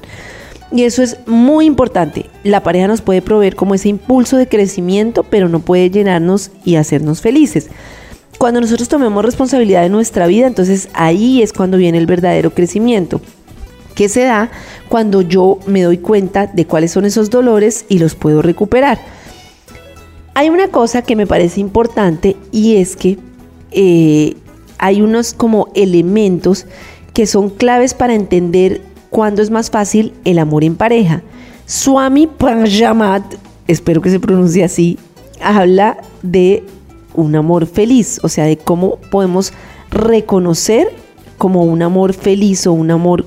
Y 0.72 0.82
eso 0.82 1.02
es 1.02 1.18
muy 1.26 1.66
importante. 1.66 2.26
La 2.42 2.62
pareja 2.62 2.88
nos 2.88 3.00
puede 3.00 3.22
proveer 3.22 3.54
como 3.54 3.74
ese 3.74 3.88
impulso 3.88 4.36
de 4.36 4.48
crecimiento, 4.48 5.22
pero 5.22 5.48
no 5.48 5.60
puede 5.60 5.90
llenarnos 5.90 6.50
y 6.64 6.76
hacernos 6.76 7.20
felices. 7.20 7.68
Cuando 8.38 8.60
nosotros 8.60 8.88
tomemos 8.88 9.24
responsabilidad 9.24 9.82
de 9.82 9.88
nuestra 9.88 10.26
vida, 10.26 10.48
entonces 10.48 10.88
ahí 10.92 11.42
es 11.42 11.52
cuando 11.52 11.76
viene 11.76 11.98
el 11.98 12.06
verdadero 12.06 12.50
crecimiento 12.50 13.20
que 13.94 14.08
se 14.08 14.24
da 14.24 14.50
cuando 14.88 15.22
yo 15.22 15.58
me 15.66 15.82
doy 15.82 15.98
cuenta 15.98 16.46
de 16.46 16.66
cuáles 16.66 16.92
son 16.92 17.04
esos 17.04 17.30
dolores 17.30 17.86
y 17.88 17.98
los 17.98 18.14
puedo 18.14 18.42
recuperar. 18.42 18.98
Hay 20.34 20.50
una 20.50 20.68
cosa 20.68 21.02
que 21.02 21.16
me 21.16 21.26
parece 21.26 21.60
importante 21.60 22.36
y 22.50 22.76
es 22.76 22.96
que 22.96 23.18
eh, 23.70 24.36
hay 24.78 25.00
unos 25.00 25.32
como 25.32 25.68
elementos 25.74 26.66
que 27.12 27.26
son 27.26 27.50
claves 27.50 27.94
para 27.94 28.14
entender 28.14 28.82
cuándo 29.10 29.42
es 29.42 29.50
más 29.50 29.70
fácil 29.70 30.12
el 30.24 30.38
amor 30.38 30.64
en 30.64 30.74
pareja. 30.74 31.22
Swami 31.66 32.26
Panjamat, 32.26 33.22
espero 33.68 34.02
que 34.02 34.10
se 34.10 34.20
pronuncie 34.20 34.64
así, 34.64 34.98
habla 35.40 35.98
de 36.22 36.64
un 37.14 37.36
amor 37.36 37.66
feliz, 37.66 38.18
o 38.22 38.28
sea, 38.28 38.44
de 38.44 38.56
cómo 38.56 38.98
podemos 39.10 39.52
reconocer 39.90 40.88
como 41.38 41.62
un 41.62 41.82
amor 41.82 42.12
feliz 42.12 42.66
o 42.66 42.72
un 42.72 42.90
amor 42.90 43.24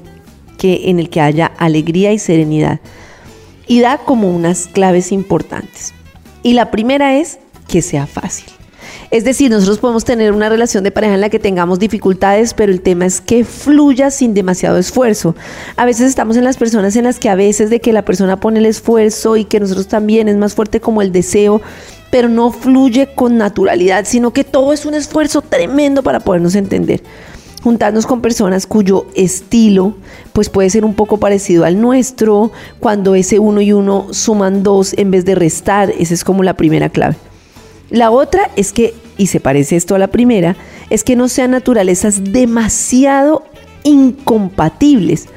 que, 0.57 0.89
en 0.89 0.99
el 0.99 1.09
que 1.09 1.21
haya 1.21 1.45
alegría 1.57 2.11
y 2.11 2.19
serenidad. 2.19 2.79
Y 3.67 3.81
da 3.81 3.99
como 3.99 4.29
unas 4.29 4.67
claves 4.67 5.11
importantes. 5.11 5.93
Y 6.43 6.53
la 6.53 6.71
primera 6.71 7.17
es 7.17 7.39
que 7.67 7.81
sea 7.81 8.07
fácil. 8.07 8.47
Es 9.09 9.23
decir, 9.23 9.49
nosotros 9.49 9.79
podemos 9.79 10.03
tener 10.03 10.33
una 10.33 10.49
relación 10.49 10.83
de 10.83 10.91
pareja 10.91 11.15
en 11.15 11.21
la 11.21 11.29
que 11.29 11.39
tengamos 11.39 11.79
dificultades, 11.79 12.53
pero 12.53 12.73
el 12.73 12.81
tema 12.81 13.05
es 13.05 13.21
que 13.21 13.45
fluya 13.45 14.11
sin 14.11 14.33
demasiado 14.33 14.77
esfuerzo. 14.77 15.33
A 15.77 15.85
veces 15.85 16.09
estamos 16.09 16.35
en 16.35 16.43
las 16.43 16.57
personas 16.57 16.95
en 16.97 17.05
las 17.05 17.17
que 17.17 17.29
a 17.29 17.35
veces 17.35 17.69
de 17.69 17.79
que 17.79 17.93
la 17.93 18.03
persona 18.03 18.39
pone 18.39 18.59
el 18.59 18.65
esfuerzo 18.65 19.37
y 19.37 19.45
que 19.45 19.61
nosotros 19.61 19.87
también 19.87 20.27
es 20.27 20.35
más 20.35 20.55
fuerte 20.55 20.81
como 20.81 21.01
el 21.01 21.13
deseo, 21.13 21.61
pero 22.11 22.27
no 22.27 22.51
fluye 22.51 23.07
con 23.15 23.37
naturalidad, 23.37 24.05
sino 24.05 24.31
que 24.31 24.43
todo 24.43 24.73
es 24.73 24.85
un 24.85 24.93
esfuerzo 24.93 25.41
tremendo 25.41 26.03
para 26.03 26.19
podernos 26.19 26.55
entender 26.55 27.01
juntarnos 27.61 28.05
con 28.05 28.21
personas 28.21 28.67
cuyo 28.67 29.07
estilo 29.15 29.95
pues 30.33 30.49
puede 30.49 30.69
ser 30.69 30.85
un 30.85 30.93
poco 30.93 31.17
parecido 31.17 31.65
al 31.65 31.81
nuestro, 31.81 32.51
cuando 32.79 33.15
ese 33.15 33.39
uno 33.39 33.61
y 33.61 33.73
uno 33.73 34.07
suman 34.11 34.63
dos 34.63 34.93
en 34.97 35.11
vez 35.11 35.25
de 35.25 35.35
restar, 35.35 35.91
esa 35.97 36.13
es 36.13 36.23
como 36.23 36.43
la 36.43 36.55
primera 36.55 36.89
clave. 36.89 37.15
La 37.89 38.11
otra 38.11 38.51
es 38.55 38.73
que, 38.73 38.93
y 39.17 39.27
se 39.27 39.39
parece 39.39 39.75
esto 39.75 39.95
a 39.95 39.99
la 39.99 40.07
primera, 40.07 40.55
es 40.89 41.03
que 41.03 41.15
no 41.15 41.27
sean 41.29 41.51
naturalezas 41.51 42.31
demasiado 42.31 43.43
incompatibles, 43.83 45.27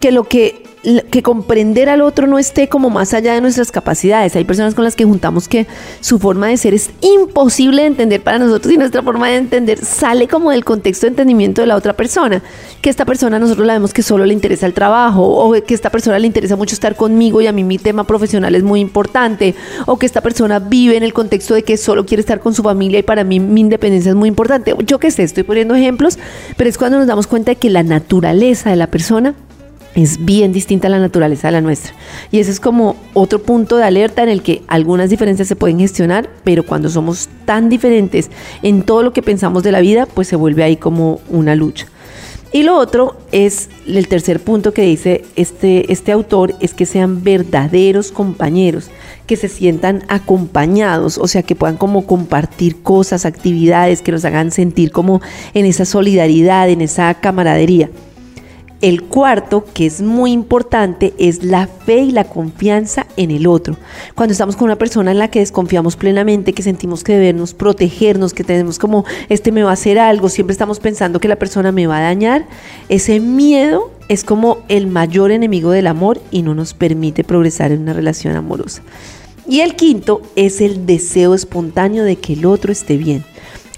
que 0.00 0.12
lo 0.12 0.24
que 0.24 0.67
que 1.10 1.22
comprender 1.22 1.88
al 1.88 2.02
otro 2.02 2.26
no 2.26 2.38
esté 2.38 2.68
como 2.68 2.90
más 2.90 3.14
allá 3.14 3.34
de 3.34 3.40
nuestras 3.40 3.72
capacidades. 3.72 4.36
Hay 4.36 4.44
personas 4.44 4.74
con 4.74 4.84
las 4.84 4.96
que 4.96 5.04
juntamos 5.04 5.48
que 5.48 5.66
su 6.00 6.18
forma 6.18 6.48
de 6.48 6.56
ser 6.56 6.74
es 6.74 6.90
imposible 7.00 7.82
de 7.82 7.88
entender 7.88 8.22
para 8.22 8.38
nosotros 8.38 8.72
y 8.72 8.76
nuestra 8.76 9.02
forma 9.02 9.28
de 9.28 9.36
entender 9.36 9.84
sale 9.84 10.28
como 10.28 10.50
del 10.50 10.64
contexto 10.64 11.06
de 11.06 11.10
entendimiento 11.10 11.60
de 11.60 11.66
la 11.66 11.76
otra 11.76 11.94
persona. 11.94 12.42
Que 12.80 12.90
esta 12.90 13.04
persona 13.04 13.38
nosotros 13.38 13.66
la 13.66 13.74
vemos 13.74 13.92
que 13.92 14.02
solo 14.02 14.24
le 14.24 14.34
interesa 14.34 14.66
el 14.66 14.74
trabajo 14.74 15.22
o 15.22 15.52
que 15.62 15.74
esta 15.74 15.90
persona 15.90 16.18
le 16.18 16.26
interesa 16.26 16.56
mucho 16.56 16.74
estar 16.74 16.94
conmigo 16.96 17.40
y 17.40 17.46
a 17.46 17.52
mí 17.52 17.64
mi 17.64 17.78
tema 17.78 18.04
profesional 18.04 18.54
es 18.54 18.62
muy 18.62 18.80
importante 18.80 19.54
o 19.86 19.98
que 19.98 20.06
esta 20.06 20.20
persona 20.20 20.58
vive 20.58 20.96
en 20.96 21.02
el 21.02 21.12
contexto 21.12 21.54
de 21.54 21.62
que 21.62 21.76
solo 21.76 22.06
quiere 22.06 22.20
estar 22.20 22.40
con 22.40 22.54
su 22.54 22.62
familia 22.62 23.00
y 23.00 23.02
para 23.02 23.24
mí 23.24 23.40
mi 23.40 23.60
independencia 23.60 24.10
es 24.10 24.16
muy 24.16 24.28
importante. 24.28 24.74
Yo 24.86 24.98
que 24.98 25.10
sé, 25.10 25.24
estoy 25.24 25.42
poniendo 25.42 25.74
ejemplos, 25.74 26.18
pero 26.56 26.70
es 26.70 26.78
cuando 26.78 26.98
nos 26.98 27.06
damos 27.06 27.26
cuenta 27.26 27.52
de 27.52 27.56
que 27.56 27.70
la 27.70 27.82
naturaleza 27.82 28.70
de 28.70 28.76
la 28.76 28.86
persona 28.86 29.34
es 30.02 30.24
bien 30.24 30.52
distinta 30.52 30.86
a 30.86 30.90
la 30.90 31.00
naturaleza 31.00 31.48
de 31.48 31.52
la 31.52 31.60
nuestra. 31.60 31.92
Y 32.30 32.38
ese 32.38 32.52
es 32.52 32.60
como 32.60 32.94
otro 33.14 33.42
punto 33.42 33.76
de 33.76 33.84
alerta 33.84 34.22
en 34.22 34.28
el 34.28 34.42
que 34.42 34.62
algunas 34.68 35.10
diferencias 35.10 35.48
se 35.48 35.56
pueden 35.56 35.80
gestionar, 35.80 36.30
pero 36.44 36.64
cuando 36.64 36.88
somos 36.88 37.28
tan 37.44 37.68
diferentes 37.68 38.30
en 38.62 38.82
todo 38.82 39.02
lo 39.02 39.12
que 39.12 39.22
pensamos 39.22 39.64
de 39.64 39.72
la 39.72 39.80
vida, 39.80 40.06
pues 40.06 40.28
se 40.28 40.36
vuelve 40.36 40.62
ahí 40.62 40.76
como 40.76 41.20
una 41.28 41.56
lucha. 41.56 41.86
Y 42.52 42.62
lo 42.62 42.78
otro 42.78 43.16
es 43.32 43.68
el 43.86 44.06
tercer 44.06 44.40
punto 44.40 44.72
que 44.72 44.82
dice 44.82 45.24
este, 45.34 45.92
este 45.92 46.12
autor, 46.12 46.54
es 46.60 46.74
que 46.74 46.86
sean 46.86 47.24
verdaderos 47.24 48.12
compañeros, 48.12 48.90
que 49.26 49.36
se 49.36 49.48
sientan 49.48 50.04
acompañados, 50.08 51.18
o 51.18 51.26
sea, 51.26 51.42
que 51.42 51.56
puedan 51.56 51.76
como 51.76 52.06
compartir 52.06 52.82
cosas, 52.82 53.26
actividades, 53.26 54.00
que 54.00 54.12
nos 54.12 54.24
hagan 54.24 54.52
sentir 54.52 54.92
como 54.92 55.20
en 55.54 55.66
esa 55.66 55.84
solidaridad, 55.84 56.70
en 56.70 56.82
esa 56.82 57.12
camaradería. 57.14 57.90
El 58.80 59.02
cuarto, 59.02 59.64
que 59.74 59.86
es 59.86 60.00
muy 60.02 60.30
importante, 60.30 61.12
es 61.18 61.42
la 61.42 61.66
fe 61.66 61.98
y 61.98 62.10
la 62.12 62.22
confianza 62.22 63.06
en 63.16 63.32
el 63.32 63.48
otro. 63.48 63.76
Cuando 64.14 64.30
estamos 64.30 64.54
con 64.54 64.66
una 64.66 64.76
persona 64.76 65.10
en 65.10 65.18
la 65.18 65.28
que 65.28 65.40
desconfiamos 65.40 65.96
plenamente, 65.96 66.52
que 66.52 66.62
sentimos 66.62 67.02
que 67.02 67.14
debemos 67.14 67.54
protegernos, 67.54 68.32
que 68.32 68.44
tenemos 68.44 68.78
como, 68.78 69.04
este 69.28 69.50
me 69.50 69.64
va 69.64 69.70
a 69.70 69.72
hacer 69.72 69.98
algo, 69.98 70.28
siempre 70.28 70.52
estamos 70.52 70.78
pensando 70.78 71.18
que 71.18 71.26
la 71.26 71.34
persona 71.34 71.72
me 71.72 71.88
va 71.88 71.98
a 71.98 72.02
dañar, 72.02 72.46
ese 72.88 73.18
miedo 73.18 73.90
es 74.08 74.22
como 74.22 74.58
el 74.68 74.86
mayor 74.86 75.32
enemigo 75.32 75.72
del 75.72 75.88
amor 75.88 76.20
y 76.30 76.42
no 76.42 76.54
nos 76.54 76.72
permite 76.72 77.24
progresar 77.24 77.72
en 77.72 77.82
una 77.82 77.94
relación 77.94 78.36
amorosa. 78.36 78.82
Y 79.48 79.60
el 79.60 79.74
quinto 79.74 80.22
es 80.36 80.60
el 80.60 80.86
deseo 80.86 81.34
espontáneo 81.34 82.04
de 82.04 82.16
que 82.16 82.34
el 82.34 82.46
otro 82.46 82.70
esté 82.70 82.96
bien. 82.96 83.24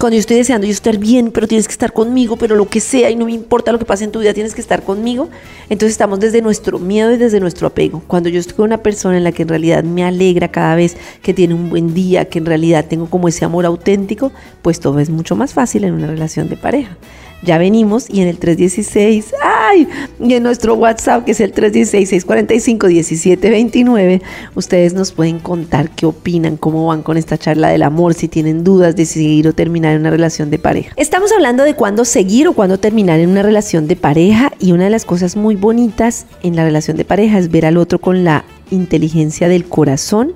Cuando 0.01 0.15
yo 0.15 0.21
estoy 0.21 0.37
deseando 0.37 0.65
yo 0.65 0.73
estar 0.73 0.97
bien, 0.97 1.29
pero 1.29 1.47
tienes 1.47 1.67
que 1.67 1.73
estar 1.73 1.93
conmigo, 1.93 2.35
pero 2.35 2.55
lo 2.55 2.67
que 2.67 2.79
sea 2.79 3.11
y 3.11 3.15
no 3.15 3.25
me 3.25 3.33
importa 3.33 3.71
lo 3.71 3.77
que 3.77 3.85
pase 3.85 4.03
en 4.03 4.11
tu 4.11 4.17
vida, 4.17 4.33
tienes 4.33 4.55
que 4.55 4.61
estar 4.61 4.81
conmigo. 4.81 5.29
Entonces 5.69 5.91
estamos 5.91 6.19
desde 6.19 6.41
nuestro 6.41 6.79
miedo 6.79 7.11
y 7.11 7.17
desde 7.17 7.39
nuestro 7.39 7.67
apego. 7.67 8.01
Cuando 8.07 8.27
yo 8.27 8.39
estoy 8.39 8.55
con 8.55 8.65
una 8.65 8.81
persona 8.81 9.17
en 9.17 9.23
la 9.23 9.31
que 9.31 9.43
en 9.43 9.49
realidad 9.49 9.83
me 9.83 10.03
alegra 10.03 10.47
cada 10.47 10.73
vez 10.73 10.97
que 11.21 11.35
tiene 11.35 11.53
un 11.53 11.69
buen 11.69 11.93
día, 11.93 12.25
que 12.25 12.39
en 12.39 12.47
realidad 12.47 12.87
tengo 12.89 13.11
como 13.11 13.27
ese 13.27 13.45
amor 13.45 13.67
auténtico, 13.67 14.31
pues 14.63 14.79
todo 14.79 14.97
es 14.97 15.11
mucho 15.11 15.35
más 15.35 15.53
fácil 15.53 15.83
en 15.83 15.93
una 15.93 16.07
relación 16.07 16.49
de 16.49 16.57
pareja 16.57 16.97
ya 17.43 17.57
venimos 17.57 18.09
y 18.09 18.21
en 18.21 18.27
el 18.27 18.37
316, 18.37 19.33
ay, 19.43 19.87
y 20.19 20.33
en 20.33 20.43
nuestro 20.43 20.75
WhatsApp 20.75 21.25
que 21.25 21.31
es 21.31 21.39
el 21.39 21.53
316-645-1729, 21.53 24.21
ustedes 24.55 24.93
nos 24.93 25.11
pueden 25.11 25.39
contar 25.39 25.89
qué 25.89 26.05
opinan, 26.05 26.57
cómo 26.57 26.87
van 26.87 27.01
con 27.01 27.17
esta 27.17 27.37
charla 27.37 27.69
del 27.69 27.83
amor, 27.83 28.13
si 28.13 28.27
tienen 28.27 28.63
dudas 28.63 28.95
de 28.95 29.05
seguir 29.05 29.47
o 29.47 29.53
terminar 29.53 29.97
una 29.97 30.09
relación 30.09 30.49
de 30.49 30.59
pareja. 30.59 30.93
Estamos 30.97 31.31
hablando 31.31 31.63
de 31.63 31.75
cuándo 31.75 32.05
seguir 32.05 32.47
o 32.47 32.53
cuándo 32.53 32.79
terminar 32.79 33.19
en 33.19 33.29
una 33.29 33.43
relación 33.43 33.87
de 33.87 33.95
pareja 33.95 34.51
y 34.59 34.71
una 34.71 34.85
de 34.85 34.91
las 34.91 35.05
cosas 35.05 35.35
muy 35.35 35.55
bonitas 35.55 36.25
en 36.43 36.55
la 36.55 36.63
relación 36.63 36.97
de 36.97 37.05
pareja 37.05 37.39
es 37.39 37.49
ver 37.49 37.65
al 37.65 37.77
otro 37.77 37.99
con 37.99 38.23
la 38.23 38.45
inteligencia 38.69 39.47
del 39.47 39.65
corazón 39.65 40.33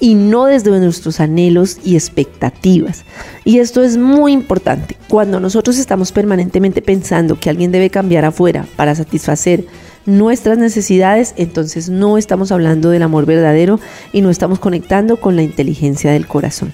y 0.00 0.14
no 0.14 0.46
desde 0.46 0.70
nuestros 0.78 1.20
anhelos 1.20 1.78
y 1.84 1.94
expectativas. 1.94 3.04
Y 3.44 3.58
esto 3.58 3.82
es 3.82 3.96
muy 3.96 4.32
importante. 4.32 4.96
Cuando 5.08 5.40
nosotros 5.40 5.78
estamos 5.78 6.12
permanentemente 6.12 6.82
pensando 6.82 7.38
que 7.38 7.50
alguien 7.50 7.72
debe 7.72 7.90
cambiar 7.90 8.24
afuera 8.24 8.66
para 8.76 8.94
satisfacer 8.94 9.64
nuestras 10.04 10.58
necesidades, 10.58 11.34
entonces 11.36 11.88
no 11.88 12.18
estamos 12.18 12.52
hablando 12.52 12.90
del 12.90 13.02
amor 13.02 13.26
verdadero 13.26 13.80
y 14.12 14.20
no 14.20 14.30
estamos 14.30 14.58
conectando 14.58 15.16
con 15.16 15.36
la 15.36 15.42
inteligencia 15.42 16.12
del 16.12 16.26
corazón. 16.26 16.72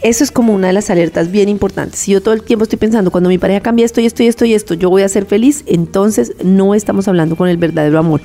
Eso 0.00 0.22
es 0.22 0.30
como 0.30 0.54
una 0.54 0.68
de 0.68 0.72
las 0.72 0.90
alertas 0.90 1.32
bien 1.32 1.48
importantes. 1.48 1.98
Si 1.98 2.12
yo 2.12 2.22
todo 2.22 2.32
el 2.32 2.42
tiempo 2.42 2.62
estoy 2.62 2.78
pensando, 2.78 3.10
cuando 3.10 3.28
mi 3.28 3.38
pareja 3.38 3.60
cambia 3.60 3.84
esto 3.84 4.00
y 4.00 4.06
esto 4.06 4.22
y 4.22 4.28
esto 4.28 4.44
y 4.44 4.54
esto, 4.54 4.74
yo 4.74 4.90
voy 4.90 5.02
a 5.02 5.08
ser 5.08 5.26
feliz, 5.26 5.64
entonces 5.66 6.34
no 6.44 6.74
estamos 6.76 7.08
hablando 7.08 7.34
con 7.34 7.48
el 7.48 7.56
verdadero 7.56 7.98
amor. 7.98 8.20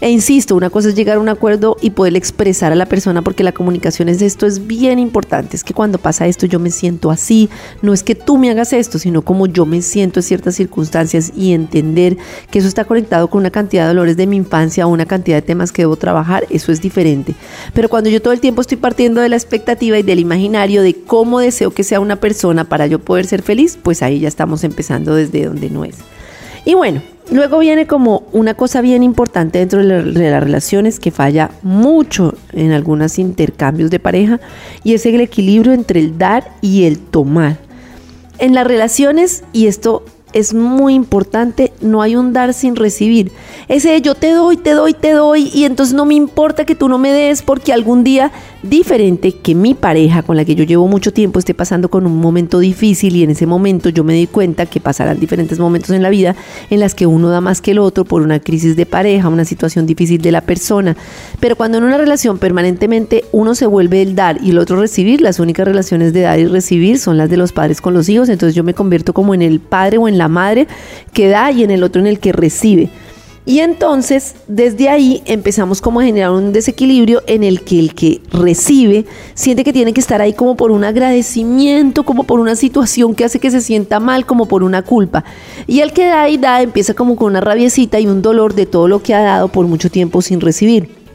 E 0.00 0.10
insisto, 0.10 0.54
una 0.54 0.70
cosa 0.70 0.90
es 0.90 0.94
llegar 0.94 1.16
a 1.16 1.20
un 1.20 1.28
acuerdo 1.28 1.76
y 1.80 1.90
poder 1.90 2.14
expresar 2.14 2.70
a 2.70 2.76
la 2.76 2.86
persona 2.86 3.22
porque 3.22 3.42
la 3.42 3.50
comunicación 3.50 4.08
es 4.08 4.22
esto, 4.22 4.46
es 4.46 4.68
bien 4.68 5.00
importante. 5.00 5.56
Es 5.56 5.64
que 5.64 5.74
cuando 5.74 5.98
pasa 5.98 6.28
esto 6.28 6.46
yo 6.46 6.60
me 6.60 6.70
siento 6.70 7.10
así, 7.10 7.48
no 7.82 7.92
es 7.92 8.04
que 8.04 8.14
tú 8.14 8.38
me 8.38 8.48
hagas 8.50 8.72
esto, 8.72 9.00
sino 9.00 9.22
como 9.22 9.46
yo 9.46 9.66
me 9.66 9.82
siento 9.82 10.20
en 10.20 10.24
ciertas 10.24 10.54
circunstancias 10.54 11.32
y 11.36 11.52
entender 11.52 12.16
que 12.50 12.60
eso 12.60 12.68
está 12.68 12.84
conectado 12.84 13.28
con 13.28 13.40
una 13.40 13.50
cantidad 13.50 13.82
de 13.82 13.88
dolores 13.88 14.16
de 14.16 14.28
mi 14.28 14.36
infancia 14.36 14.86
o 14.86 14.90
una 14.90 15.06
cantidad 15.06 15.38
de 15.38 15.42
temas 15.42 15.72
que 15.72 15.82
debo 15.82 15.96
trabajar, 15.96 16.46
eso 16.48 16.70
es 16.70 16.80
diferente. 16.80 17.34
Pero 17.74 17.88
cuando 17.88 18.08
yo 18.08 18.22
todo 18.22 18.32
el 18.32 18.40
tiempo 18.40 18.60
estoy 18.60 18.76
partiendo 18.76 19.20
de 19.20 19.28
la 19.28 19.36
expectativa 19.36 19.98
y 19.98 20.04
del 20.04 20.20
imaginario 20.20 20.82
de 20.82 20.94
cómo 20.94 21.40
deseo 21.40 21.72
que 21.72 21.82
sea 21.82 21.98
una 21.98 22.16
persona 22.16 22.64
para 22.64 22.86
yo 22.86 23.00
poder 23.00 23.26
ser 23.26 23.42
feliz, 23.42 23.76
pues 23.82 24.02
ahí 24.02 24.20
ya 24.20 24.28
estamos 24.28 24.62
empezando 24.62 25.16
desde 25.16 25.46
donde 25.46 25.70
no 25.70 25.84
es. 25.84 25.96
Y 26.64 26.74
bueno, 26.74 27.02
Luego 27.30 27.58
viene 27.58 27.86
como 27.86 28.22
una 28.32 28.54
cosa 28.54 28.80
bien 28.80 29.02
importante 29.02 29.58
dentro 29.58 29.84
de, 29.84 30.02
las 30.02 30.42
relaciones 30.42 30.98
que 30.98 31.10
falla 31.10 31.50
mucho 31.62 32.34
en 32.52 32.72
algunos 32.72 33.18
intercambios 33.18 33.90
de 33.90 34.00
pareja 34.00 34.40
y 34.82 34.94
es 34.94 35.04
el 35.04 35.20
equilibrio 35.20 35.74
entre 35.74 36.00
el 36.00 36.16
dar 36.16 36.50
y 36.62 36.84
el 36.84 36.98
tomar. 36.98 37.58
En 38.38 38.54
las 38.54 38.66
relaciones, 38.66 39.44
y 39.52 39.66
esto 39.66 40.04
es 40.32 40.54
muy 40.54 40.94
importante, 40.94 41.72
no 41.80 42.02
hay 42.02 42.16
un 42.16 42.32
dar 42.32 42.52
sin 42.54 42.76
recibir. 42.76 43.32
Ese 43.68 44.00
yo 44.00 44.14
te 44.14 44.32
doy, 44.32 44.56
te 44.56 44.72
doy, 44.72 44.94
te 44.94 45.12
doy 45.12 45.50
y 45.54 45.64
entonces 45.64 45.94
no 45.94 46.04
me 46.04 46.14
importa 46.14 46.64
que 46.64 46.74
tú 46.74 46.88
no 46.88 46.98
me 46.98 47.12
des 47.12 47.42
porque 47.42 47.72
algún 47.72 48.04
día 48.04 48.30
diferente 48.62 49.32
que 49.32 49.54
mi 49.54 49.74
pareja 49.74 50.22
con 50.22 50.36
la 50.36 50.44
que 50.44 50.54
yo 50.54 50.64
llevo 50.64 50.88
mucho 50.88 51.12
tiempo 51.12 51.38
esté 51.38 51.54
pasando 51.54 51.88
con 51.88 52.06
un 52.06 52.16
momento 52.16 52.58
difícil 52.58 53.16
y 53.16 53.22
en 53.22 53.30
ese 53.30 53.46
momento 53.46 53.88
yo 53.88 54.04
me 54.04 54.14
di 54.14 54.26
cuenta 54.26 54.66
que 54.66 54.80
pasarán 54.80 55.20
diferentes 55.20 55.58
momentos 55.58 55.90
en 55.90 56.02
la 56.02 56.10
vida 56.10 56.34
en 56.70 56.80
las 56.80 56.94
que 56.94 57.06
uno 57.06 57.28
da 57.28 57.40
más 57.40 57.60
que 57.60 57.70
el 57.70 57.78
otro 57.78 58.04
por 58.04 58.22
una 58.22 58.40
crisis 58.40 58.76
de 58.76 58.86
pareja, 58.86 59.28
una 59.28 59.44
situación 59.44 59.86
difícil 59.86 60.20
de 60.20 60.32
la 60.32 60.40
persona. 60.40 60.96
Pero 61.40 61.56
cuando 61.56 61.78
en 61.78 61.84
una 61.84 61.98
relación 61.98 62.38
permanentemente 62.38 63.24
uno 63.32 63.54
se 63.54 63.66
vuelve 63.66 64.02
el 64.02 64.14
dar 64.14 64.38
y 64.42 64.50
el 64.50 64.58
otro 64.58 64.80
recibir, 64.80 65.20
las 65.20 65.40
únicas 65.40 65.66
relaciones 65.66 66.12
de 66.12 66.22
dar 66.22 66.38
y 66.38 66.46
recibir 66.46 66.98
son 66.98 67.16
las 67.16 67.30
de 67.30 67.36
los 67.36 67.52
padres 67.52 67.80
con 67.80 67.94
los 67.94 68.08
hijos, 68.08 68.28
entonces 68.28 68.54
yo 68.54 68.64
me 68.64 68.74
convierto 68.74 69.12
como 69.12 69.34
en 69.34 69.42
el 69.42 69.60
padre 69.60 69.98
o 69.98 70.08
en 70.08 70.17
la 70.18 70.28
madre 70.28 70.66
que 71.12 71.28
da 71.28 71.50
y 71.50 71.62
en 71.62 71.70
el 71.70 71.82
otro 71.82 72.00
en 72.00 72.06
el 72.06 72.18
que 72.18 72.32
recibe. 72.32 72.90
Y 73.48 73.60
entonces, 73.60 74.34
desde 74.46 74.90
ahí 74.90 75.22
empezamos 75.24 75.80
como 75.80 76.00
a 76.00 76.04
generar 76.04 76.32
un 76.32 76.52
desequilibrio 76.52 77.22
en 77.26 77.42
el 77.42 77.62
que 77.62 77.78
el 77.78 77.94
que 77.94 78.20
recibe 78.30 79.06
siente 79.32 79.64
que 79.64 79.72
tiene 79.72 79.94
que 79.94 80.02
estar 80.02 80.20
ahí 80.20 80.34
como 80.34 80.54
por 80.54 80.70
un 80.70 80.84
agradecimiento, 80.84 82.02
como 82.02 82.24
por 82.24 82.40
una 82.40 82.56
situación 82.56 83.14
que 83.14 83.24
hace 83.24 83.40
que 83.40 83.50
se 83.50 83.62
sienta 83.62 84.00
mal, 84.00 84.26
como 84.26 84.44
por 84.44 84.62
una 84.62 84.82
culpa. 84.82 85.24
Y 85.66 85.80
el 85.80 85.94
que 85.94 86.04
da 86.04 86.28
y 86.28 86.36
da 86.36 86.60
empieza 86.60 86.92
como 86.92 87.16
con 87.16 87.28
una 87.28 87.40
rabiecita 87.40 87.98
y 87.98 88.06
un 88.06 88.20
dolor 88.20 88.52
de 88.52 88.66
todo 88.66 88.86
lo 88.86 89.02
que 89.02 89.14
ha 89.14 89.22
dado 89.22 89.48
por 89.48 89.66
mucho 89.66 89.90
tiempo 89.90 90.20
sin 90.20 90.42
recibir. 90.42 91.07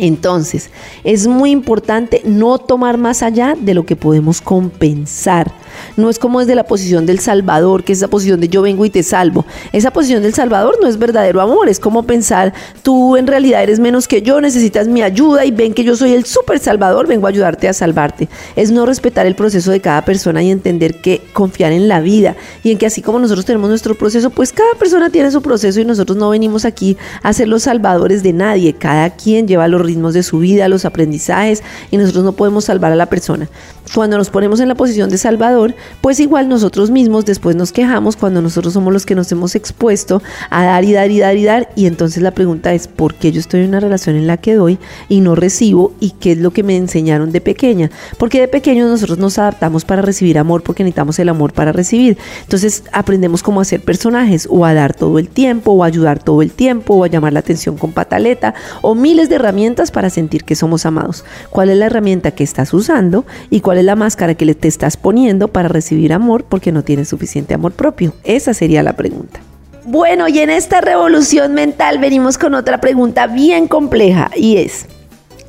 Entonces, 0.00 0.70
es 1.04 1.26
muy 1.26 1.50
importante 1.50 2.22
no 2.24 2.56
tomar 2.56 2.96
más 2.96 3.22
allá 3.22 3.54
de 3.58 3.74
lo 3.74 3.84
que 3.84 3.96
podemos 3.96 4.40
compensar. 4.40 5.52
No 5.96 6.08
es 6.08 6.18
como 6.18 6.40
desde 6.40 6.54
la 6.54 6.64
posición 6.64 7.04
del 7.04 7.20
Salvador, 7.20 7.84
que 7.84 7.92
es 7.92 7.98
esa 7.98 8.08
posición 8.08 8.40
de 8.40 8.48
yo 8.48 8.62
vengo 8.62 8.86
y 8.86 8.90
te 8.90 9.02
salvo. 9.02 9.44
Esa 9.72 9.90
posición 9.90 10.22
del 10.22 10.32
Salvador 10.32 10.78
no 10.80 10.88
es 10.88 10.98
verdadero 10.98 11.42
amor, 11.42 11.68
es 11.68 11.78
como 11.78 12.04
pensar 12.04 12.54
tú 12.82 13.16
en 13.16 13.26
realidad 13.26 13.62
eres 13.62 13.78
menos 13.78 14.08
que 14.08 14.22
yo, 14.22 14.40
necesitas 14.40 14.88
mi 14.88 15.02
ayuda 15.02 15.44
y 15.44 15.50
ven 15.50 15.74
que 15.74 15.84
yo 15.84 15.94
soy 15.94 16.14
el 16.14 16.24
super 16.24 16.58
Salvador, 16.58 17.06
vengo 17.06 17.26
a 17.26 17.30
ayudarte 17.30 17.68
a 17.68 17.74
salvarte. 17.74 18.28
Es 18.56 18.70
no 18.70 18.86
respetar 18.86 19.26
el 19.26 19.34
proceso 19.34 19.70
de 19.70 19.80
cada 19.80 20.02
persona 20.06 20.42
y 20.42 20.50
entender 20.50 21.00
que 21.02 21.20
confiar 21.34 21.72
en 21.72 21.88
la 21.88 22.00
vida 22.00 22.36
y 22.64 22.72
en 22.72 22.78
que 22.78 22.86
así 22.86 23.02
como 23.02 23.18
nosotros 23.18 23.44
tenemos 23.44 23.68
nuestro 23.68 23.94
proceso, 23.94 24.30
pues 24.30 24.52
cada 24.52 24.74
persona 24.78 25.10
tiene 25.10 25.30
su 25.30 25.42
proceso 25.42 25.78
y 25.78 25.84
nosotros 25.84 26.16
no 26.16 26.30
venimos 26.30 26.64
aquí 26.64 26.96
a 27.22 27.34
ser 27.34 27.48
los 27.48 27.64
salvadores 27.64 28.22
de 28.22 28.32
nadie. 28.32 28.72
Cada 28.72 29.10
quien 29.10 29.46
lleva 29.46 29.68
los 29.68 29.80
de 29.90 30.22
su 30.22 30.38
vida, 30.38 30.68
los 30.68 30.84
aprendizajes 30.84 31.62
y 31.90 31.96
nosotros 31.96 32.24
no 32.24 32.32
podemos 32.32 32.64
salvar 32.64 32.92
a 32.92 32.96
la 32.96 33.06
persona. 33.06 33.48
Cuando 33.94 34.16
nos 34.16 34.30
ponemos 34.30 34.60
en 34.60 34.68
la 34.68 34.76
posición 34.76 35.10
de 35.10 35.18
Salvador, 35.18 35.74
pues 36.00 36.20
igual 36.20 36.48
nosotros 36.48 36.90
mismos 36.90 37.24
después 37.24 37.56
nos 37.56 37.72
quejamos 37.72 38.16
cuando 38.16 38.40
nosotros 38.40 38.72
somos 38.72 38.92
los 38.92 39.04
que 39.04 39.16
nos 39.16 39.32
hemos 39.32 39.56
expuesto 39.56 40.22
a 40.48 40.64
dar 40.64 40.84
y 40.84 40.92
dar 40.92 41.10
y 41.10 41.18
dar 41.18 41.36
y 41.36 41.44
dar. 41.44 41.70
Y 41.74 41.86
entonces 41.86 42.22
la 42.22 42.30
pregunta 42.30 42.72
es, 42.72 42.86
¿por 42.86 43.14
qué 43.14 43.32
yo 43.32 43.40
estoy 43.40 43.62
en 43.62 43.70
una 43.70 43.80
relación 43.80 44.14
en 44.14 44.28
la 44.28 44.36
que 44.36 44.54
doy 44.54 44.78
y 45.08 45.20
no 45.20 45.34
recibo? 45.34 45.92
¿Y 45.98 46.10
qué 46.10 46.32
es 46.32 46.38
lo 46.38 46.52
que 46.52 46.62
me 46.62 46.76
enseñaron 46.76 47.32
de 47.32 47.40
pequeña? 47.40 47.90
Porque 48.16 48.40
de 48.40 48.48
pequeños 48.48 48.88
nosotros 48.88 49.18
nos 49.18 49.38
adaptamos 49.38 49.84
para 49.84 50.02
recibir 50.02 50.38
amor 50.38 50.62
porque 50.62 50.84
necesitamos 50.84 51.18
el 51.18 51.28
amor 51.28 51.52
para 51.52 51.72
recibir. 51.72 52.16
Entonces 52.42 52.84
aprendemos 52.92 53.42
cómo 53.42 53.60
hacer 53.60 53.82
personajes 53.82 54.46
o 54.48 54.64
a 54.64 54.72
dar 54.72 54.94
todo 54.94 55.18
el 55.18 55.28
tiempo 55.28 55.72
o 55.72 55.82
a 55.82 55.86
ayudar 55.86 56.22
todo 56.22 56.42
el 56.42 56.52
tiempo 56.52 56.94
o 56.94 57.04
a 57.04 57.08
llamar 57.08 57.32
la 57.32 57.40
atención 57.40 57.76
con 57.76 57.90
pataleta 57.92 58.54
o 58.82 58.94
miles 58.94 59.28
de 59.28 59.34
herramientas 59.36 59.79
para 59.90 60.10
sentir 60.10 60.44
que 60.44 60.54
somos 60.54 60.84
amados. 60.84 61.24
¿Cuál 61.48 61.70
es 61.70 61.78
la 61.78 61.86
herramienta 61.86 62.32
que 62.32 62.44
estás 62.44 62.74
usando 62.74 63.24
y 63.48 63.60
cuál 63.62 63.78
es 63.78 63.84
la 63.84 63.96
máscara 63.96 64.34
que 64.34 64.54
te 64.54 64.68
estás 64.68 64.98
poniendo 64.98 65.48
para 65.48 65.68
recibir 65.68 66.12
amor 66.12 66.44
porque 66.44 66.72
no 66.72 66.84
tienes 66.84 67.08
suficiente 67.08 67.54
amor 67.54 67.72
propio? 67.72 68.12
Esa 68.24 68.52
sería 68.52 68.82
la 68.82 68.92
pregunta. 68.92 69.40
Bueno, 69.84 70.28
y 70.28 70.38
en 70.40 70.50
esta 70.50 70.82
revolución 70.82 71.54
mental 71.54 71.98
venimos 71.98 72.36
con 72.36 72.54
otra 72.54 72.82
pregunta 72.82 73.26
bien 73.26 73.66
compleja 73.66 74.30
y 74.36 74.58
es, 74.58 74.86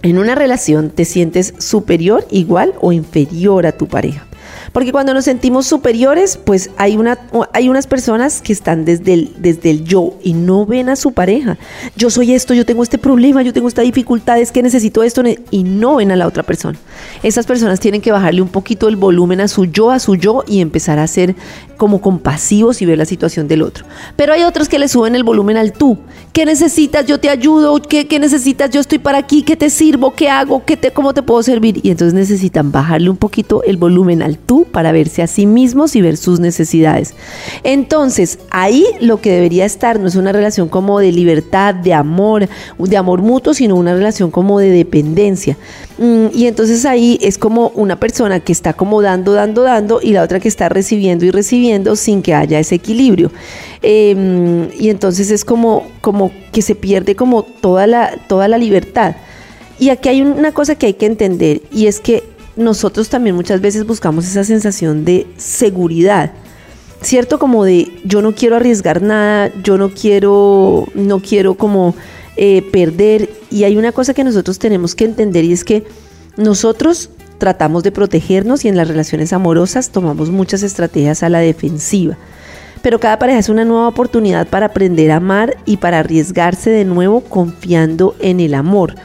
¿en 0.04 0.18
una 0.18 0.36
relación 0.36 0.90
te 0.90 1.04
sientes 1.04 1.54
superior, 1.58 2.26
igual 2.32 2.74
o 2.80 2.94
inferior 2.94 3.66
a 3.66 3.74
tu 3.74 3.88
pareja? 3.88 4.26
Porque 4.72 4.92
cuando 4.92 5.14
nos 5.14 5.26
sentimos 5.26 5.68
superiores, 5.68 6.38
pues 6.38 6.70
hay, 6.78 6.96
una, 6.96 7.20
hay 7.54 7.70
unas 7.70 7.88
personas 7.88 8.42
que 8.42 8.54
están 8.54 8.86
desde 8.86 9.14
el, 9.14 9.34
desde 9.38 9.70
el 9.70 9.84
yo 9.84 10.14
y 10.24 10.34
no 10.34 10.66
ven 10.66 10.90
a 10.90 10.96
su 10.96 11.12
pareja. 11.12 11.58
Yo 11.96 12.10
soy 12.10 12.34
esto, 12.34 12.54
yo 12.54 12.66
tengo 12.66 12.84
este 12.84 12.98
problema, 12.98 13.42
yo 13.42 13.54
tengo 13.54 13.68
esta 13.68 13.82
dificultad, 13.82 14.40
es 14.40 14.52
que 14.52 14.64
necesito 14.64 15.04
esto 15.04 15.24
y 15.52 15.64
no 15.64 15.96
ven 15.96 16.12
a 16.12 16.16
la 16.16 16.28
otra 16.28 16.44
persona. 16.44 16.78
Esas 17.22 17.46
personas 17.46 17.80
tienen 17.80 18.02
que 18.02 18.12
bajarle 18.12 18.42
un 18.42 18.48
poquito 18.48 18.88
el 18.88 18.96
volumen 18.96 19.42
a 19.42 19.48
su 19.48 19.66
yo, 19.66 19.92
a 19.92 20.00
su 20.00 20.16
yo 20.16 20.44
y 20.48 20.62
empezar 20.62 21.00
a 21.00 21.08
ser 21.08 21.36
como 21.78 22.00
compasivos 22.00 22.82
y 22.82 22.86
ver 22.86 22.98
la 22.98 23.06
situación 23.06 23.48
del 23.48 23.64
otro. 23.64 23.86
Pero 24.16 24.34
hay 24.34 24.44
otros 24.44 24.70
que 24.70 24.80
le 24.80 24.88
suben 24.88 25.16
el 25.16 25.24
volumen 25.24 25.58
al 25.58 25.74
tú. 25.74 25.98
¿Qué 26.32 26.46
necesitas? 26.46 27.06
Yo 27.08 27.20
te 27.20 27.30
ayudo. 27.30 27.82
¿Qué, 27.82 28.06
necesitas? 28.20 28.70
Yo 28.70 28.80
estoy 28.80 29.00
para 29.00 29.18
aquí. 29.18 29.42
¿Qué 29.42 29.56
te 29.56 29.70
sirvo? 29.70 30.14
¿Qué 30.14 30.30
hago? 30.30 30.64
¿Qué 30.64 30.78
te, 30.78 30.92
¿Cómo 30.92 31.14
te 31.14 31.24
puedo 31.24 31.42
servir? 31.42 31.80
Y 31.84 31.90
entonces 31.90 32.14
necesitan 32.14 32.72
bajarle 32.72 33.10
un 33.10 33.18
poquito 33.18 33.64
el 33.64 33.78
volumen 33.78 34.22
al 34.22 34.38
tú 34.38 34.61
para 34.66 34.92
verse 34.92 35.22
a 35.22 35.28
sí 35.28 35.46
mismos 35.46 35.96
y 35.96 36.02
ver 36.02 36.18
sus 36.18 36.40
necesidades. 36.40 37.14
Entonces, 37.64 38.40
ahí 38.50 38.86
lo 39.00 39.22
que 39.22 39.32
debería 39.32 39.66
estar 39.66 40.00
no 40.00 40.08
es 40.08 40.16
una 40.16 40.32
relación 40.32 40.70
como 40.70 41.00
de 41.00 41.12
libertad, 41.12 41.74
de 41.76 41.94
amor, 41.94 42.48
de 42.78 42.98
amor 42.98 43.22
mutuo, 43.22 43.54
sino 43.54 43.76
una 43.76 43.94
relación 43.94 44.32
como 44.32 44.60
de 44.60 44.70
dependencia. 44.70 45.58
Mm, 45.98 46.28
y 46.34 46.48
entonces 46.48 46.86
ahí 46.86 47.20
es 47.22 47.38
como 47.38 47.70
una 47.76 48.00
persona 48.00 48.40
que 48.40 48.52
está 48.52 48.74
como 48.74 49.02
dando, 49.02 49.34
dando, 49.34 49.64
dando 49.64 50.00
y 50.02 50.14
la 50.14 50.24
otra 50.24 50.40
que 50.40 50.48
está 50.48 50.70
recibiendo 50.70 51.26
y 51.26 51.32
recibiendo 51.32 51.96
sin 51.96 52.22
que 52.22 52.34
haya 52.34 52.60
ese 52.60 52.76
equilibrio. 52.76 53.32
Em, 53.82 54.70
y 54.80 54.90
entonces 54.90 55.32
es 55.32 55.46
como, 55.46 55.88
como 56.02 56.32
que 56.52 56.62
se 56.62 56.76
pierde 56.76 57.16
como 57.16 57.44
toda 57.44 57.88
la, 57.88 58.18
toda 58.28 58.48
la 58.48 58.58
libertad. 58.58 59.16
Y 59.80 59.90
aquí 59.90 60.10
hay 60.10 60.22
una 60.22 60.52
cosa 60.52 60.76
que 60.76 60.86
hay 60.86 60.94
que 60.94 61.08
entender 61.08 61.62
y 61.72 61.88
es 61.88 62.00
que 62.00 62.24
nosotros 62.56 63.10
también 63.10 63.36
muchas 63.36 63.62
veces 63.62 63.86
buscamos 63.86 64.26
esa 64.26 64.44
sensación 64.44 65.06
de 65.06 65.28
seguridad. 65.38 66.32
¿Cierto? 67.02 67.40
Como 67.40 67.66
de 67.66 67.92
yo 68.04 68.22
no 68.22 68.36
quiero 68.36 68.58
arriesgar 68.58 69.02
nada, 69.02 69.52
yo 69.64 69.78
no 69.78 69.90
quiero, 69.90 70.88
no 70.94 71.20
quiero 71.20 71.56
como 71.56 71.96
eh, 72.38 72.62
perder. 72.72 73.30
Y 73.50 73.64
hay 73.64 73.76
una 73.76 73.92
cosa 73.92 74.14
que 74.14 74.24
nosotros 74.24 74.60
tenemos 74.60 74.94
que 74.94 75.06
entender 75.06 75.44
y 75.44 75.54
es 75.54 75.64
que 75.64 75.84
nosotros 76.38 77.10
tratamos 77.40 77.82
de 77.82 77.92
protegernos 77.92 78.66
y 78.66 78.68
en 78.68 78.78
las 78.78 78.88
relaciones 78.88 79.34
amorosas 79.34 79.90
tomamos 79.90 80.30
muchas 80.30 80.62
estrategias 80.62 81.24
a 81.24 81.30
la 81.30 81.40
defensiva. 81.40 82.18
Pero 82.84 83.00
cada 83.00 83.18
pareja 83.18 83.40
es 83.40 83.50
una 83.50 83.66
nueva 83.66 83.88
oportunidad 83.88 84.48
para 84.48 84.68
aprender 84.68 85.12
a 85.12 85.16
amar 85.18 85.58
y 85.66 85.78
para 85.78 86.00
arriesgarse 86.00 86.70
de 86.70 86.86
nuevo 86.86 87.22
confiando 87.22 88.16
en 88.20 88.40
el 88.40 88.54
amor. 88.54 88.96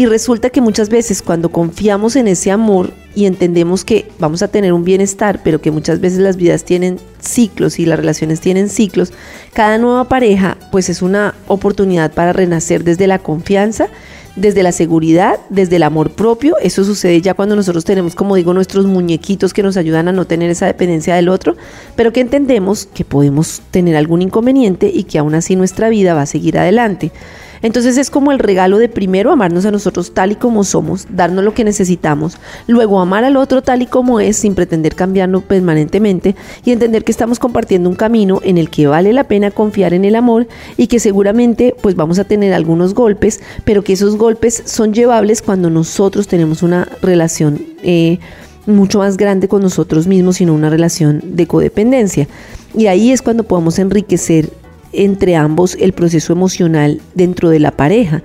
Y 0.00 0.06
resulta 0.06 0.48
que 0.48 0.62
muchas 0.62 0.88
veces 0.88 1.20
cuando 1.20 1.50
confiamos 1.50 2.16
en 2.16 2.26
ese 2.26 2.50
amor 2.50 2.94
y 3.14 3.26
entendemos 3.26 3.84
que 3.84 4.10
vamos 4.18 4.40
a 4.40 4.48
tener 4.48 4.72
un 4.72 4.82
bienestar, 4.82 5.42
pero 5.44 5.60
que 5.60 5.70
muchas 5.70 6.00
veces 6.00 6.20
las 6.20 6.38
vidas 6.38 6.64
tienen 6.64 6.98
ciclos 7.20 7.78
y 7.78 7.84
las 7.84 7.98
relaciones 7.98 8.40
tienen 8.40 8.70
ciclos, 8.70 9.12
cada 9.52 9.76
nueva 9.76 10.04
pareja 10.04 10.56
pues 10.72 10.88
es 10.88 11.02
una 11.02 11.34
oportunidad 11.48 12.14
para 12.14 12.32
renacer 12.32 12.82
desde 12.82 13.06
la 13.06 13.18
confianza, 13.18 13.88
desde 14.36 14.62
la 14.62 14.72
seguridad, 14.72 15.38
desde 15.50 15.76
el 15.76 15.82
amor 15.82 16.12
propio. 16.12 16.56
Eso 16.62 16.82
sucede 16.82 17.20
ya 17.20 17.34
cuando 17.34 17.54
nosotros 17.54 17.84
tenemos, 17.84 18.14
como 18.14 18.36
digo, 18.36 18.54
nuestros 18.54 18.86
muñequitos 18.86 19.52
que 19.52 19.62
nos 19.62 19.76
ayudan 19.76 20.08
a 20.08 20.12
no 20.12 20.24
tener 20.24 20.48
esa 20.48 20.64
dependencia 20.64 21.14
del 21.14 21.28
otro, 21.28 21.56
pero 21.94 22.10
que 22.10 22.22
entendemos 22.22 22.86
que 22.86 23.04
podemos 23.04 23.60
tener 23.70 23.96
algún 23.96 24.22
inconveniente 24.22 24.90
y 24.90 25.04
que 25.04 25.18
aún 25.18 25.34
así 25.34 25.56
nuestra 25.56 25.90
vida 25.90 26.14
va 26.14 26.22
a 26.22 26.26
seguir 26.26 26.56
adelante. 26.56 27.12
Entonces 27.62 27.98
es 27.98 28.10
como 28.10 28.32
el 28.32 28.38
regalo 28.38 28.78
de 28.78 28.88
primero 28.88 29.30
amarnos 29.30 29.66
a 29.66 29.70
nosotros 29.70 30.12
tal 30.14 30.32
y 30.32 30.36
como 30.36 30.64
somos, 30.64 31.06
darnos 31.10 31.44
lo 31.44 31.54
que 31.54 31.64
necesitamos, 31.64 32.38
luego 32.66 33.00
amar 33.00 33.24
al 33.24 33.36
otro 33.36 33.62
tal 33.62 33.82
y 33.82 33.86
como 33.86 34.20
es 34.20 34.36
sin 34.36 34.54
pretender 34.54 34.94
cambiarlo 34.94 35.40
permanentemente 35.42 36.36
y 36.64 36.72
entender 36.72 37.04
que 37.04 37.12
estamos 37.12 37.38
compartiendo 37.38 37.88
un 37.88 37.96
camino 37.96 38.40
en 38.42 38.58
el 38.58 38.70
que 38.70 38.86
vale 38.86 39.12
la 39.12 39.24
pena 39.24 39.50
confiar 39.50 39.94
en 39.94 40.04
el 40.04 40.16
amor 40.16 40.48
y 40.76 40.86
que 40.86 41.00
seguramente 41.00 41.74
pues 41.82 41.96
vamos 41.96 42.18
a 42.18 42.24
tener 42.24 42.54
algunos 42.54 42.94
golpes, 42.94 43.40
pero 43.64 43.84
que 43.84 43.92
esos 43.92 44.16
golpes 44.16 44.62
son 44.66 44.94
llevables 44.94 45.42
cuando 45.42 45.70
nosotros 45.70 46.28
tenemos 46.28 46.62
una 46.62 46.88
relación 47.02 47.62
eh, 47.82 48.18
mucho 48.66 48.98
más 48.98 49.16
grande 49.16 49.48
con 49.48 49.62
nosotros 49.62 50.06
mismos, 50.06 50.36
sino 50.36 50.54
una 50.54 50.70
relación 50.70 51.20
de 51.24 51.46
codependencia. 51.46 52.28
Y 52.74 52.86
ahí 52.86 53.10
es 53.10 53.22
cuando 53.22 53.44
podemos 53.44 53.78
enriquecer 53.78 54.50
entre 54.92 55.36
ambos 55.36 55.76
el 55.80 55.92
proceso 55.92 56.32
emocional 56.32 57.00
dentro 57.14 57.50
de 57.50 57.60
la 57.60 57.70
pareja. 57.70 58.22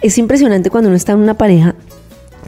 Es 0.00 0.18
impresionante 0.18 0.70
cuando 0.70 0.88
uno 0.88 0.96
está 0.96 1.12
en 1.12 1.18
una 1.18 1.34
pareja 1.34 1.74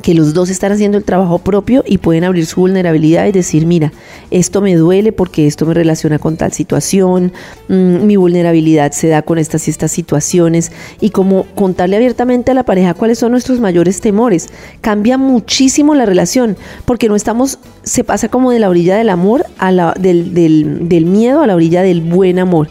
que 0.02 0.14
los 0.14 0.34
dos 0.34 0.50
están 0.50 0.72
haciendo 0.72 0.98
el 0.98 1.04
trabajo 1.04 1.38
propio 1.38 1.82
y 1.86 1.98
pueden 1.98 2.24
abrir 2.24 2.46
su 2.46 2.60
vulnerabilidad 2.60 3.26
y 3.26 3.32
decir, 3.32 3.66
mira, 3.66 3.92
esto 4.30 4.60
me 4.60 4.74
duele 4.74 5.12
porque 5.12 5.46
esto 5.46 5.66
me 5.66 5.74
relaciona 5.74 6.18
con 6.18 6.36
tal 6.36 6.52
situación, 6.52 7.32
mm, 7.68 8.06
mi 8.06 8.16
vulnerabilidad 8.16 8.92
se 8.92 9.08
da 9.08 9.22
con 9.22 9.38
estas 9.38 9.66
y 9.68 9.70
estas 9.70 9.90
situaciones 9.90 10.72
y 11.00 11.10
como 11.10 11.44
contarle 11.54 11.96
abiertamente 11.96 12.50
a 12.50 12.54
la 12.54 12.64
pareja 12.64 12.94
cuáles 12.94 13.18
son 13.18 13.32
nuestros 13.32 13.60
mayores 13.60 14.00
temores. 14.00 14.48
Cambia 14.80 15.18
muchísimo 15.18 15.94
la 15.94 16.06
relación 16.06 16.56
porque 16.84 17.08
no 17.08 17.16
estamos, 17.16 17.58
se 17.82 18.04
pasa 18.04 18.28
como 18.28 18.50
de 18.50 18.60
la 18.60 18.68
orilla 18.68 18.96
del 18.96 19.08
amor 19.08 19.44
a 19.58 19.72
la, 19.72 19.94
del, 19.98 20.34
del, 20.34 20.88
del 20.88 21.06
miedo 21.06 21.40
a 21.42 21.46
la 21.46 21.54
orilla 21.54 21.82
del 21.82 22.00
buen 22.00 22.38
amor. 22.38 22.68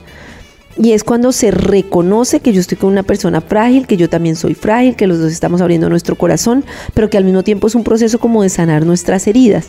Y 0.78 0.92
es 0.92 1.04
cuando 1.04 1.32
se 1.32 1.52
reconoce 1.52 2.42
que 2.42 2.52
yo 2.52 2.60
estoy 2.60 2.78
con 2.78 2.92
una 2.92 3.04
persona 3.04 3.40
frágil, 3.40 3.88
que 3.88 3.96
yo 3.96 4.10
también 4.10 4.36
soy 4.36 4.56
frágil, 4.56 4.96
que 4.96 5.08
los 5.08 5.20
dos 5.20 5.32
estamos 5.32 5.62
abriendo 5.62 5.90
nuestro 5.90 6.18
corazón, 6.18 6.66
pero 6.94 7.10
que 7.10 7.18
al 7.18 7.24
mismo 7.24 7.44
tiempo 7.44 7.68
es 7.68 7.76
un 7.76 7.84
proceso 7.84 8.20
como 8.20 8.44
de 8.44 8.50
sanar 8.50 8.86
nuestras 8.86 9.26
heridas. 9.28 9.68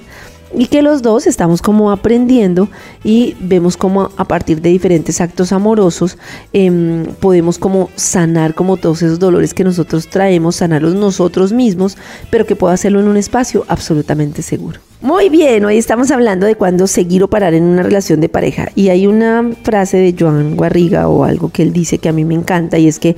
Y 0.55 0.67
que 0.67 0.83
los 0.83 1.03
dos 1.03 1.27
estamos 1.27 1.61
como 1.61 1.91
aprendiendo 1.91 2.69
y 3.03 3.37
vemos 3.41 3.77
como 3.77 4.11
a 4.17 4.25
partir 4.25 4.61
de 4.61 4.71
diferentes 4.71 5.21
actos 5.21 5.53
amorosos 5.53 6.17
em, 6.53 7.05
podemos 7.21 7.59
como 7.59 7.91
sanar 7.97 8.55
como 8.55 8.77
todos 8.77 9.03
esos 9.03 9.19
dolores 9.19 9.55
que 9.55 9.65
nosotros 9.65 10.09
traemos, 10.09 10.57
sanarlos 10.57 10.95
nosotros 10.95 11.53
mismos, 11.53 11.97
pero 12.31 12.47
que 12.47 12.57
puedo 12.57 12.73
hacerlo 12.73 13.01
en 13.01 13.09
un 13.09 13.17
espacio 13.17 13.65
absolutamente 13.69 14.43
seguro. 14.43 14.81
Muy 15.03 15.29
bien, 15.29 15.65
hoy 15.65 15.77
estamos 15.77 16.11
hablando 16.11 16.47
de 16.47 16.55
cuándo 16.55 16.87
seguir 16.87 17.23
o 17.23 17.29
parar 17.29 17.53
en 17.53 17.65
una 17.65 17.83
relación 17.83 18.21
de 18.21 18.31
pareja. 18.31 18.71
Y 18.75 18.89
hay 18.89 19.07
una 19.07 19.53
frase 19.63 19.99
de 19.99 20.15
Joan 20.19 20.57
Guarriga 20.57 21.09
o 21.09 21.25
algo 21.25 21.51
que 21.51 21.63
él 21.63 21.73
dice 21.73 21.99
que 21.99 22.09
a 22.09 22.13
mí 22.13 22.25
me 22.25 22.35
encanta 22.35 22.79
y 22.79 22.89
es 22.89 22.99
que 22.99 23.15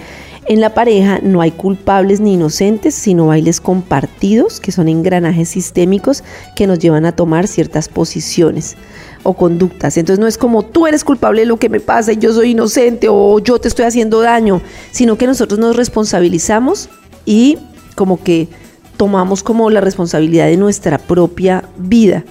en 0.48 0.60
la 0.62 0.72
pareja 0.72 1.20
no 1.22 1.42
hay 1.42 1.50
culpables 1.50 2.20
ni 2.20 2.34
inocentes, 2.34 2.94
sino 2.94 3.26
bailes 3.26 3.60
compartidos, 3.60 4.60
que 4.60 4.72
son 4.72 4.88
engranajes 4.88 5.50
sistémicos 5.50 6.24
que 6.56 6.66
nos 6.66 6.78
llevan 6.78 7.04
a 7.04 7.12
tomar 7.12 7.46
ciertas 7.46 7.88
posiciones 7.88 8.76
o 9.24 9.34
conductas. 9.34 9.98
Entonces 9.98 10.18
no 10.18 10.26
es 10.26 10.38
como 10.38 10.64
tú 10.64 10.86
eres 10.86 11.04
culpable 11.04 11.42
de 11.42 11.46
lo 11.46 11.58
que 11.58 11.68
me 11.68 11.80
pasa 11.80 12.12
y 12.12 12.16
yo 12.16 12.32
soy 12.32 12.52
inocente 12.52 13.08
o 13.10 13.38
yo 13.40 13.58
te 13.58 13.68
estoy 13.68 13.84
haciendo 13.84 14.20
daño, 14.20 14.62
sino 14.90 15.18
que 15.18 15.26
nosotros 15.26 15.60
nos 15.60 15.76
responsabilizamos 15.76 16.88
y 17.26 17.58
como 17.94 18.22
que 18.22 18.48
tomamos 18.96 19.42
como 19.42 19.68
la 19.68 19.82
responsabilidad 19.82 20.46
de 20.46 20.56
nuestra 20.56 20.96
propia 20.96 21.64
vida. 21.76 22.24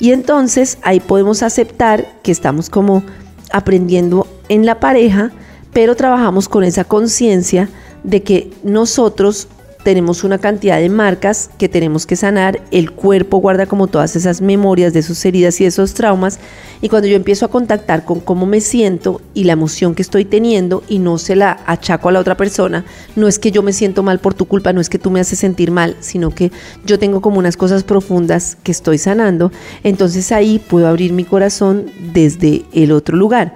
Y 0.00 0.10
entonces 0.10 0.78
ahí 0.82 0.98
podemos 0.98 1.44
aceptar 1.44 2.06
que 2.24 2.32
estamos 2.32 2.68
como 2.68 3.04
aprendiendo 3.52 4.26
en 4.48 4.66
la 4.66 4.80
pareja, 4.80 5.30
pero 5.72 5.94
trabajamos 5.96 6.48
con 6.48 6.64
esa 6.64 6.84
conciencia 6.84 7.68
de 8.04 8.22
que 8.22 8.50
nosotros 8.62 9.48
tenemos 9.82 10.24
una 10.24 10.38
cantidad 10.38 10.78
de 10.78 10.88
marcas 10.88 11.50
que 11.58 11.68
tenemos 11.68 12.06
que 12.06 12.16
sanar, 12.16 12.60
el 12.70 12.90
cuerpo 12.90 13.38
guarda 13.38 13.66
como 13.66 13.86
todas 13.86 14.14
esas 14.16 14.40
memorias 14.40 14.92
de 14.92 15.02
sus 15.02 15.24
heridas 15.24 15.60
y 15.60 15.64
esos 15.64 15.94
traumas, 15.94 16.38
y 16.82 16.88
cuando 16.88 17.08
yo 17.08 17.16
empiezo 17.16 17.46
a 17.46 17.50
contactar 17.50 18.04
con 18.04 18.20
cómo 18.20 18.46
me 18.46 18.60
siento 18.60 19.20
y 19.34 19.44
la 19.44 19.54
emoción 19.54 19.94
que 19.94 20.02
estoy 20.02 20.24
teniendo 20.24 20.82
y 20.88 20.98
no 20.98 21.18
se 21.18 21.36
la 21.36 21.60
achaco 21.66 22.08
a 22.08 22.12
la 22.12 22.20
otra 22.20 22.36
persona, 22.36 22.84
no 23.16 23.28
es 23.28 23.38
que 23.38 23.50
yo 23.50 23.62
me 23.62 23.72
siento 23.72 24.02
mal 24.02 24.18
por 24.18 24.34
tu 24.34 24.46
culpa, 24.46 24.72
no 24.72 24.80
es 24.80 24.88
que 24.88 24.98
tú 24.98 25.10
me 25.10 25.20
haces 25.20 25.38
sentir 25.38 25.70
mal, 25.70 25.96
sino 26.00 26.30
que 26.30 26.52
yo 26.84 26.98
tengo 26.98 27.20
como 27.20 27.38
unas 27.38 27.56
cosas 27.56 27.82
profundas 27.82 28.56
que 28.62 28.72
estoy 28.72 28.98
sanando, 28.98 29.50
entonces 29.82 30.30
ahí 30.32 30.58
puedo 30.58 30.88
abrir 30.88 31.12
mi 31.12 31.24
corazón 31.24 31.86
desde 32.12 32.64
el 32.72 32.92
otro 32.92 33.16
lugar. 33.16 33.54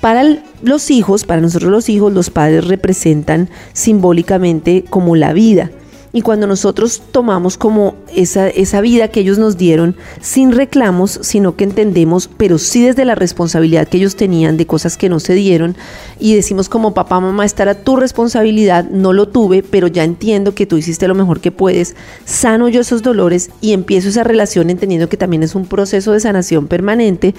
Para 0.00 0.42
los 0.62 0.90
hijos, 0.90 1.24
para 1.24 1.42
nosotros 1.42 1.70
los 1.70 1.88
hijos, 1.88 2.12
los 2.12 2.30
padres 2.30 2.66
representan 2.66 3.50
simbólicamente 3.74 4.84
como 4.88 5.14
la 5.14 5.32
vida. 5.32 5.70
Y 6.12 6.22
cuando 6.22 6.48
nosotros 6.48 7.02
tomamos 7.12 7.56
como 7.56 7.94
esa, 8.12 8.48
esa 8.48 8.80
vida 8.80 9.08
que 9.08 9.20
ellos 9.20 9.38
nos 9.38 9.56
dieron 9.56 9.94
sin 10.20 10.50
reclamos, 10.50 11.20
sino 11.22 11.54
que 11.54 11.62
entendemos, 11.62 12.28
pero 12.36 12.58
sí 12.58 12.82
desde 12.82 13.04
la 13.04 13.14
responsabilidad 13.14 13.86
que 13.86 13.98
ellos 13.98 14.16
tenían 14.16 14.56
de 14.56 14.66
cosas 14.66 14.96
que 14.96 15.08
no 15.08 15.20
se 15.20 15.34
dieron, 15.34 15.76
y 16.18 16.34
decimos 16.34 16.68
como 16.68 16.94
papá, 16.94 17.20
mamá, 17.20 17.44
esta 17.44 17.62
era 17.62 17.74
tu 17.76 17.94
responsabilidad, 17.94 18.86
no 18.90 19.12
lo 19.12 19.28
tuve, 19.28 19.62
pero 19.62 19.86
ya 19.86 20.02
entiendo 20.02 20.52
que 20.52 20.66
tú 20.66 20.78
hiciste 20.78 21.06
lo 21.06 21.14
mejor 21.14 21.40
que 21.40 21.52
puedes, 21.52 21.94
sano 22.24 22.68
yo 22.68 22.80
esos 22.80 23.02
dolores 23.02 23.50
y 23.60 23.72
empiezo 23.72 24.08
esa 24.08 24.24
relación 24.24 24.68
entendiendo 24.68 25.08
que 25.08 25.16
también 25.16 25.44
es 25.44 25.54
un 25.54 25.66
proceso 25.66 26.10
de 26.10 26.18
sanación 26.18 26.66
permanente, 26.66 27.36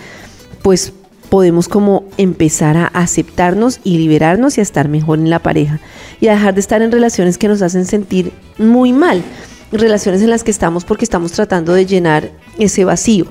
pues 0.62 0.94
podemos 1.32 1.70
como 1.70 2.04
empezar 2.18 2.76
a 2.76 2.88
aceptarnos 2.88 3.80
y 3.86 3.98
liberarnos 3.98 4.58
y 4.58 4.60
a 4.60 4.64
estar 4.64 4.90
mejor 4.90 5.18
en 5.18 5.30
la 5.30 5.40
pareja 5.40 5.80
y 6.20 6.28
a 6.28 6.34
dejar 6.34 6.56
de 6.56 6.60
estar 6.60 6.82
en 6.82 6.92
relaciones 6.92 7.38
que 7.38 7.48
nos 7.48 7.62
hacen 7.62 7.86
sentir 7.86 8.34
muy 8.58 8.92
mal, 8.92 9.24
relaciones 9.72 10.22
en 10.22 10.30
las 10.30 10.44
que 10.44 10.52
estamos 10.52 10.84
porque 10.84 11.06
estamos 11.06 11.32
tratando 11.32 11.74
de 11.74 11.86
llenar 11.86 12.30
ese 12.60 12.84
vacío. 12.84 13.28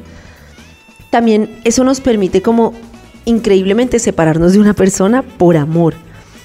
También 1.11 1.61
eso 1.65 1.85
nos 1.85 2.01
permite 2.01 2.41
como 2.41 2.73
increíblemente 3.27 3.99
separarnos 3.99 4.55
de 4.55 4.61
una 4.61 4.73
persona 4.73 5.21
por 5.21 5.59
amor. 5.59 5.93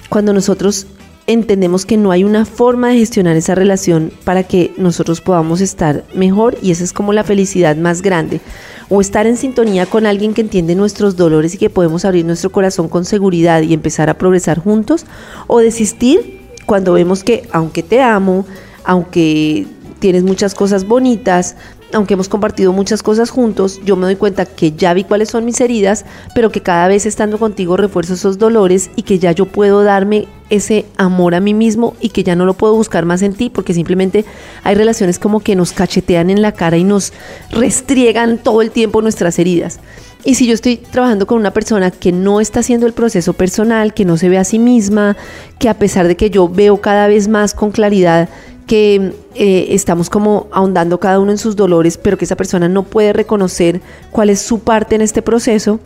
Cuando 0.10 0.34
nosotros 0.34 0.88
entendemos 1.28 1.86
que 1.86 1.98
no 1.98 2.12
hay 2.12 2.24
una 2.24 2.46
forma 2.46 2.90
de 2.90 2.98
gestionar 2.98 3.36
esa 3.36 3.56
relación 3.56 4.12
para 4.24 4.44
que 4.44 4.74
nosotros 4.78 5.22
podamos 5.22 5.62
estar 5.62 6.04
mejor 6.14 6.58
y 6.62 6.72
esa 6.72 6.84
es 6.84 6.94
como 6.94 7.14
la 7.14 7.24
felicidad 7.24 7.76
más 7.76 8.02
grande. 8.02 8.42
O 8.90 9.02
estar 9.02 9.26
en 9.26 9.36
sintonía 9.36 9.88
con 9.88 10.06
alguien 10.06 10.36
que 10.36 10.42
entiende 10.42 10.76
nuestros 10.76 11.16
dolores 11.16 11.56
y 11.56 11.58
que 11.58 11.72
podemos 11.72 12.06
abrir 12.06 12.24
nuestro 12.26 12.52
corazón 12.52 12.88
con 12.88 13.04
seguridad 13.04 13.64
y 13.64 13.74
empezar 13.74 14.10
a 14.10 14.18
progresar 14.18 14.60
juntos. 14.60 15.06
O 15.48 15.60
desistir 15.60 16.42
cuando 16.68 16.94
vemos 16.94 17.24
que 17.24 17.48
aunque 17.52 17.82
te 17.82 18.02
amo, 18.02 18.46
aunque 18.84 19.66
tienes 20.00 20.24
muchas 20.24 20.54
cosas 20.54 20.86
bonitas, 20.86 21.56
aunque 21.94 22.16
hemos 22.16 22.30
compartido 22.30 22.74
muchas 22.74 23.04
cosas 23.04 23.30
juntos, 23.30 23.80
yo 23.86 23.96
me 23.96 24.06
doy 24.06 24.16
cuenta 24.16 24.46
que 24.46 24.72
ya 24.72 24.94
vi 24.94 25.04
cuáles 25.04 25.30
son 25.30 25.46
mis 25.46 25.62
heridas, 25.62 26.06
pero 26.34 26.52
que 26.52 26.62
cada 26.62 26.88
vez 26.88 27.06
estando 27.06 27.38
contigo 27.38 27.78
refuerzo 27.78 28.14
esos 28.14 28.38
dolores 28.38 28.90
y 28.96 29.04
que 29.04 29.20
ya 29.20 29.32
yo 29.32 29.46
puedo 29.46 29.84
darme 29.84 30.28
ese 30.50 30.86
amor 30.98 31.36
a 31.36 31.40
mí 31.40 31.54
mismo 31.54 31.96
y 32.00 32.10
que 32.10 32.24
ya 32.24 32.36
no 32.36 32.46
lo 32.46 32.54
puedo 32.54 32.76
buscar 32.76 33.06
más 33.06 33.22
en 33.22 33.34
ti 33.34 33.50
porque 33.50 33.74
simplemente 33.74 34.26
hay 34.64 34.76
relaciones 34.76 35.20
como 35.20 35.40
que 35.40 35.56
nos 35.56 35.72
cachetean 35.72 36.30
en 36.30 36.42
la 36.42 36.52
cara 36.52 36.78
y 36.78 36.84
nos 36.84 37.14
restriegan 37.52 38.38
todo 38.38 38.62
el 38.62 38.72
tiempo 38.72 39.02
nuestras 39.02 39.40
heridas. 39.40 39.80
Y 40.26 40.34
si 40.36 40.48
yo 40.48 40.56
estoy 40.56 40.78
trabajando 40.78 41.28
con 41.28 41.38
una 41.38 41.52
persona 41.52 41.92
que 41.92 42.12
no 42.12 42.42
está 42.42 42.62
haciendo 42.62 42.88
el 42.88 42.94
proceso 42.94 43.34
personal, 43.34 43.94
que 43.94 44.06
no 44.06 44.18
se 44.18 44.28
ve 44.28 44.40
a 44.40 44.44
sí 44.44 44.58
misma, 44.58 45.16
que 45.60 45.70
a 45.70 45.76
pesar 45.76 46.08
de 46.08 46.18
que 46.18 46.32
yo 46.32 46.50
veo 46.50 46.82
cada 46.82 47.08
vez 47.08 47.28
más 47.28 47.54
con 47.54 47.72
claridad 47.72 48.28
que 48.66 49.14
eh, 49.36 49.68
estamos 49.70 50.10
como 50.10 50.48
ahondando 50.52 51.00
cada 51.00 51.20
uno 51.20 51.32
en 51.32 51.38
sus 51.38 51.56
dolores, 51.56 52.00
pero 52.00 52.18
que 52.18 52.26
esa 52.26 52.36
persona 52.36 52.68
no 52.68 52.82
puede 52.82 53.14
reconocer 53.14 53.82
cuál 54.10 54.32
es 54.32 54.42
su 54.42 54.62
parte 54.62 54.96
en 54.96 55.02
este 55.02 55.22
proceso 55.22 55.80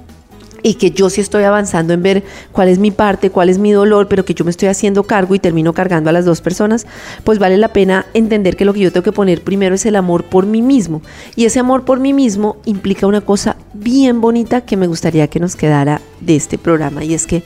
y 0.64 0.76
que 0.76 0.92
yo 0.92 1.10
sí 1.10 1.22
estoy 1.22 1.44
avanzando 1.44 1.94
en 1.94 2.04
ver 2.04 2.24
cuál 2.52 2.68
es 2.68 2.80
mi 2.80 2.92
parte, 2.92 3.30
cuál 3.30 3.50
es 3.50 3.58
mi 3.58 3.72
dolor, 3.72 4.08
pero 4.08 4.26
que 4.26 4.34
yo 4.34 4.46
me 4.46 4.52
estoy 4.52 4.70
haciendo 4.70 5.04
cargo 5.04 5.36
y 5.36 5.40
termino 5.40 5.74
cargando 5.74 6.10
a 6.10 6.14
las 6.14 6.26
dos 6.26 6.42
personas, 6.42 6.86
pues 7.24 7.40
vale 7.40 7.58
la 7.58 7.70
pena 7.70 8.06
entender 8.14 8.56
que 8.56 8.66
lo 8.66 8.74
que 8.74 8.80
yo 8.80 8.92
tengo 8.92 9.04
que 9.04 9.12
poner 9.12 9.44
primero 9.44 9.76
es 9.76 9.86
el 9.86 9.96
amor 9.96 10.24
por 10.24 10.46
mí 10.46 10.62
mismo. 10.62 11.02
Y 11.36 11.46
ese 11.46 11.60
amor 11.60 11.86
por 11.86 12.00
mí 12.00 12.14
mismo 12.14 12.58
implica 12.66 13.08
una 13.08 13.22
cosa 13.22 13.56
bien 13.74 14.22
bonita 14.22 14.62
que 14.62 14.78
me 14.78 14.88
gustaría 14.88 15.28
que 15.28 15.40
nos 15.40 15.56
quedara 15.56 16.02
de 16.22 16.36
este 16.36 16.58
programa 16.58 17.04
y 17.04 17.14
es 17.14 17.26
que 17.26 17.44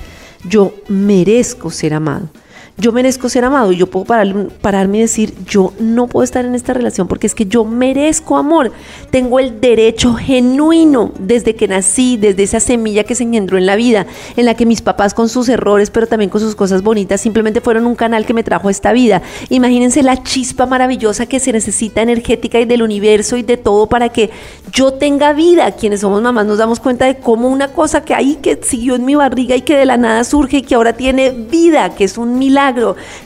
yo 0.48 0.74
merezco 0.88 1.72
ser 1.72 1.94
amado 1.94 2.30
yo 2.78 2.92
merezco 2.92 3.30
ser 3.30 3.46
amado 3.46 3.72
y 3.72 3.78
yo 3.78 3.88
puedo 3.88 4.06
pararme 4.06 4.98
y 4.98 5.02
decir, 5.02 5.36
yo 5.46 5.74
no 5.80 6.08
puedo 6.08 6.24
estar 6.24 6.44
en 6.44 6.56
esta 6.56 6.74
relación 6.74 7.08
porque 7.08 7.28
es 7.28 7.36
que 7.36 7.46
yo 7.46 7.66
merezco 7.66 8.36
amor. 8.36 8.72
Tengo 9.12 9.40
el 9.40 9.62
derecho 9.62 10.16
genuino 10.16 11.12
desde 11.20 11.56
que 11.56 11.68
nací, 11.68 12.18
desde 12.18 12.42
esa 12.42 12.60
semilla 12.60 13.04
que 13.04 13.14
se 13.14 13.24
engendró 13.24 13.60
en 13.60 13.68
la 13.68 13.76
vida, 13.76 14.08
en 14.36 14.46
la 14.46 14.56
que 14.56 14.66
mis 14.66 14.82
papás 14.82 15.14
con 15.14 15.30
sus 15.30 15.50
errores, 15.50 15.92
pero 15.92 16.08
también 16.08 16.32
con 16.32 16.42
sus 16.42 16.56
cosas 16.56 16.82
bonitas, 16.82 17.22
simplemente 17.22 17.62
fueron 17.62 17.86
un 17.86 17.96
canal 17.96 18.26
que 18.26 18.34
me 18.34 18.44
trajo 18.44 18.70
a 18.70 18.72
esta 18.72 18.92
vida. 18.92 19.22
Imagínense 19.50 20.02
la 20.02 20.24
chispa 20.24 20.66
maravillosa 20.66 21.28
que 21.28 21.40
se 21.40 21.54
necesita 21.54 22.02
energética 22.02 22.60
y 22.60 22.66
del 22.66 22.82
universo 22.82 23.38
y 23.38 23.44
de 23.44 23.58
todo 23.58 23.88
para 23.88 24.10
que 24.10 24.32
yo 24.72 24.94
tenga 24.94 25.34
vida. 25.34 25.74
Quienes 25.74 26.02
somos 26.02 26.24
mamás 26.24 26.48
nos 26.48 26.58
damos 26.58 26.80
cuenta 26.80 27.06
de 27.06 27.18
cómo 27.18 27.50
una 27.50 27.68
cosa 27.68 28.04
que 28.04 28.16
ahí 28.16 28.40
que 28.42 28.60
siguió 28.64 28.96
en 28.96 29.06
mi 29.06 29.14
barriga 29.14 29.56
y 29.56 29.62
que 29.62 29.78
de 29.78 29.86
la 29.86 29.98
nada 29.98 30.24
surge 30.24 30.58
y 30.58 30.62
que 30.64 30.74
ahora 30.74 30.94
tiene 30.94 31.30
vida, 31.30 31.94
que 31.94 32.06
es 32.06 32.18
un 32.18 32.40
milagro 32.40 32.63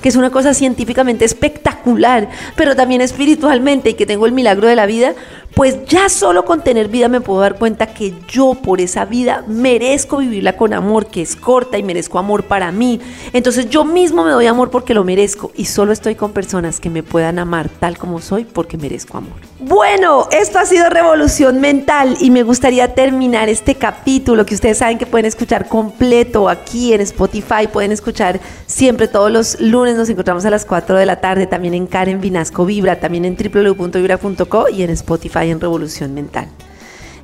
que 0.01 0.09
es 0.09 0.15
una 0.15 0.29
cosa 0.29 0.53
científicamente 0.53 1.25
espectacular, 1.25 2.29
pero 2.55 2.75
también 2.75 3.01
espiritualmente 3.01 3.91
y 3.91 3.93
que 3.93 4.05
tengo 4.05 4.25
el 4.25 4.31
milagro 4.31 4.67
de 4.67 4.75
la 4.75 4.85
vida, 4.85 5.13
pues 5.53 5.85
ya 5.85 6.09
solo 6.09 6.45
con 6.45 6.63
tener 6.63 6.87
vida 6.87 7.07
me 7.07 7.21
puedo 7.21 7.41
dar 7.41 7.57
cuenta 7.57 7.87
que 7.87 8.13
yo 8.27 8.53
por 8.53 8.79
esa 8.79 9.05
vida 9.05 9.43
merezco 9.47 10.17
vivirla 10.17 10.55
con 10.55 10.73
amor, 10.73 11.07
que 11.07 11.21
es 11.21 11.35
corta 11.35 11.77
y 11.77 11.83
merezco 11.83 12.19
amor 12.19 12.43
para 12.43 12.71
mí. 12.71 12.99
Entonces 13.33 13.69
yo 13.69 13.83
mismo 13.83 14.23
me 14.23 14.31
doy 14.31 14.45
amor 14.47 14.69
porque 14.69 14.93
lo 14.93 15.03
merezco 15.03 15.51
y 15.55 15.65
solo 15.65 15.93
estoy 15.93 16.15
con 16.15 16.31
personas 16.31 16.79
que 16.79 16.89
me 16.89 17.03
puedan 17.03 17.39
amar 17.39 17.69
tal 17.69 17.97
como 17.97 18.21
soy 18.21 18.45
porque 18.45 18.77
merezco 18.77 19.17
amor. 19.17 19.37
Bueno, 19.59 20.27
esto 20.31 20.59
ha 20.59 20.65
sido 20.65 20.89
Revolución 20.89 21.59
Mental 21.59 22.15
y 22.21 22.29
me 22.29 22.43
gustaría 22.43 22.93
terminar 22.93 23.49
este 23.49 23.75
capítulo 23.75 24.45
que 24.45 24.53
ustedes 24.53 24.77
saben 24.77 24.99
que 24.99 25.07
pueden 25.07 25.25
escuchar 25.25 25.67
completo 25.67 26.47
aquí 26.47 26.93
en 26.93 27.01
Spotify, 27.01 27.67
pueden 27.71 27.91
escuchar 27.91 28.39
siempre 28.67 29.07
todos 29.27 29.57
los 29.57 29.59
lunes, 29.59 29.97
nos 29.97 30.07
encontramos 30.07 30.45
a 30.45 30.49
las 30.49 30.63
4 30.63 30.95
de 30.95 31.05
la 31.05 31.19
tarde, 31.19 31.47
también 31.47 31.73
en 31.73 31.85
Karen 31.85 32.21
Vinasco 32.21 32.65
Vibra, 32.65 33.01
también 33.01 33.25
en 33.25 33.35
www.vibra.co 33.35 34.69
y 34.69 34.83
en 34.83 34.89
Spotify 34.91 35.49
en 35.49 35.59
Revolución 35.59 36.13
Mental. 36.13 36.47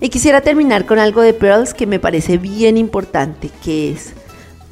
Y 0.02 0.10
quisiera 0.10 0.42
terminar 0.42 0.86
con 0.86 1.00
algo 1.00 1.22
de 1.22 1.34
Pearls 1.34 1.74
que 1.74 1.88
me 1.88 2.00
parece 2.00 2.38
bien 2.38 2.76
importante, 2.78 3.50
que 3.64 3.94
es 3.94 4.12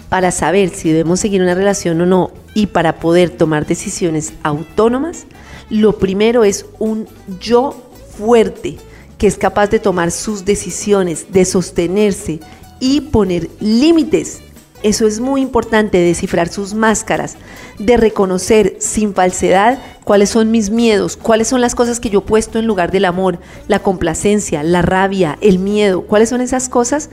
para 0.09 0.31
saber 0.31 0.71
si 0.71 0.89
debemos 0.91 1.21
seguir 1.21 1.41
una 1.41 1.55
relación 1.55 2.01
o 2.01 2.05
no 2.05 2.31
y 2.53 2.67
para 2.67 2.97
poder 2.99 3.29
tomar 3.29 3.65
decisiones 3.65 4.33
autónomas, 4.43 5.25
lo 5.69 5.99
primero 5.99 6.43
es 6.43 6.65
un 6.79 7.07
yo 7.39 7.81
fuerte 8.17 8.75
que 9.17 9.27
es 9.27 9.37
capaz 9.37 9.67
de 9.67 9.79
tomar 9.79 10.11
sus 10.11 10.43
decisiones, 10.43 11.31
de 11.31 11.45
sostenerse 11.45 12.41
y 12.81 12.99
poner 12.99 13.49
límites. 13.61 14.41
Eso 14.83 15.05
es 15.05 15.19
muy 15.19 15.41
importante, 15.41 15.99
descifrar 15.99 16.49
sus 16.49 16.73
máscaras, 16.73 17.37
de 17.77 17.97
reconocer 17.97 18.77
sin 18.79 19.13
falsedad 19.13 19.77
cuáles 20.03 20.29
son 20.29 20.49
mis 20.49 20.71
miedos, 20.71 21.17
cuáles 21.17 21.47
son 21.47 21.61
las 21.61 21.75
cosas 21.75 21.99
que 21.99 22.09
yo 22.09 22.19
he 22.19 22.23
puesto 22.23 22.57
en 22.57 22.65
lugar 22.65 22.91
del 22.91 23.05
amor, 23.05 23.39
la 23.67 23.79
complacencia, 23.79 24.63
la 24.63 24.81
rabia, 24.81 25.37
el 25.41 25.59
miedo, 25.59 26.01
cuáles 26.01 26.29
son 26.29 26.41
esas 26.41 26.67
cosas 26.67 27.09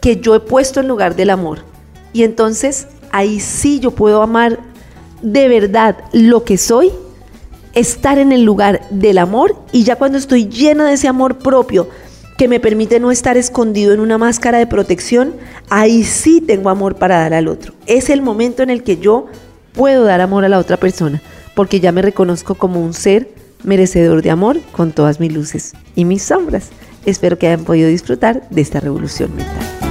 que 0.00 0.16
yo 0.16 0.34
he 0.34 0.40
puesto 0.40 0.80
en 0.80 0.88
lugar 0.88 1.14
del 1.14 1.30
amor. 1.30 1.60
Y 2.12 2.24
entonces 2.24 2.88
ahí 3.12 3.38
sí 3.38 3.78
yo 3.78 3.92
puedo 3.92 4.20
amar 4.20 4.58
de 5.22 5.46
verdad 5.46 5.98
lo 6.12 6.44
que 6.44 6.58
soy 6.58 6.90
estar 7.74 8.18
en 8.18 8.32
el 8.32 8.42
lugar 8.42 8.82
del 8.90 9.18
amor 9.18 9.56
y 9.70 9.84
ya 9.84 9.96
cuando 9.96 10.18
estoy 10.18 10.48
llena 10.48 10.86
de 10.86 10.94
ese 10.94 11.08
amor 11.08 11.38
propio 11.38 11.88
que 12.36 12.48
me 12.48 12.60
permite 12.60 12.98
no 12.98 13.10
estar 13.10 13.36
escondido 13.36 13.94
en 13.94 14.00
una 14.00 14.18
máscara 14.18 14.58
de 14.58 14.66
protección, 14.66 15.34
ahí 15.72 16.04
sí 16.04 16.42
tengo 16.42 16.68
amor 16.68 16.96
para 16.96 17.20
dar 17.20 17.32
al 17.32 17.48
otro. 17.48 17.72
Es 17.86 18.10
el 18.10 18.20
momento 18.20 18.62
en 18.62 18.68
el 18.68 18.82
que 18.82 18.98
yo 18.98 19.26
puedo 19.72 20.04
dar 20.04 20.20
amor 20.20 20.44
a 20.44 20.50
la 20.50 20.58
otra 20.58 20.76
persona, 20.76 21.22
porque 21.54 21.80
ya 21.80 21.92
me 21.92 22.02
reconozco 22.02 22.56
como 22.56 22.84
un 22.84 22.92
ser 22.92 23.30
merecedor 23.64 24.20
de 24.20 24.30
amor 24.30 24.60
con 24.72 24.92
todas 24.92 25.18
mis 25.18 25.32
luces 25.32 25.72
y 25.94 26.04
mis 26.04 26.22
sombras. 26.22 26.68
Espero 27.06 27.38
que 27.38 27.46
hayan 27.46 27.64
podido 27.64 27.88
disfrutar 27.88 28.46
de 28.50 28.60
esta 28.60 28.80
revolución 28.80 29.34
mental. 29.34 29.81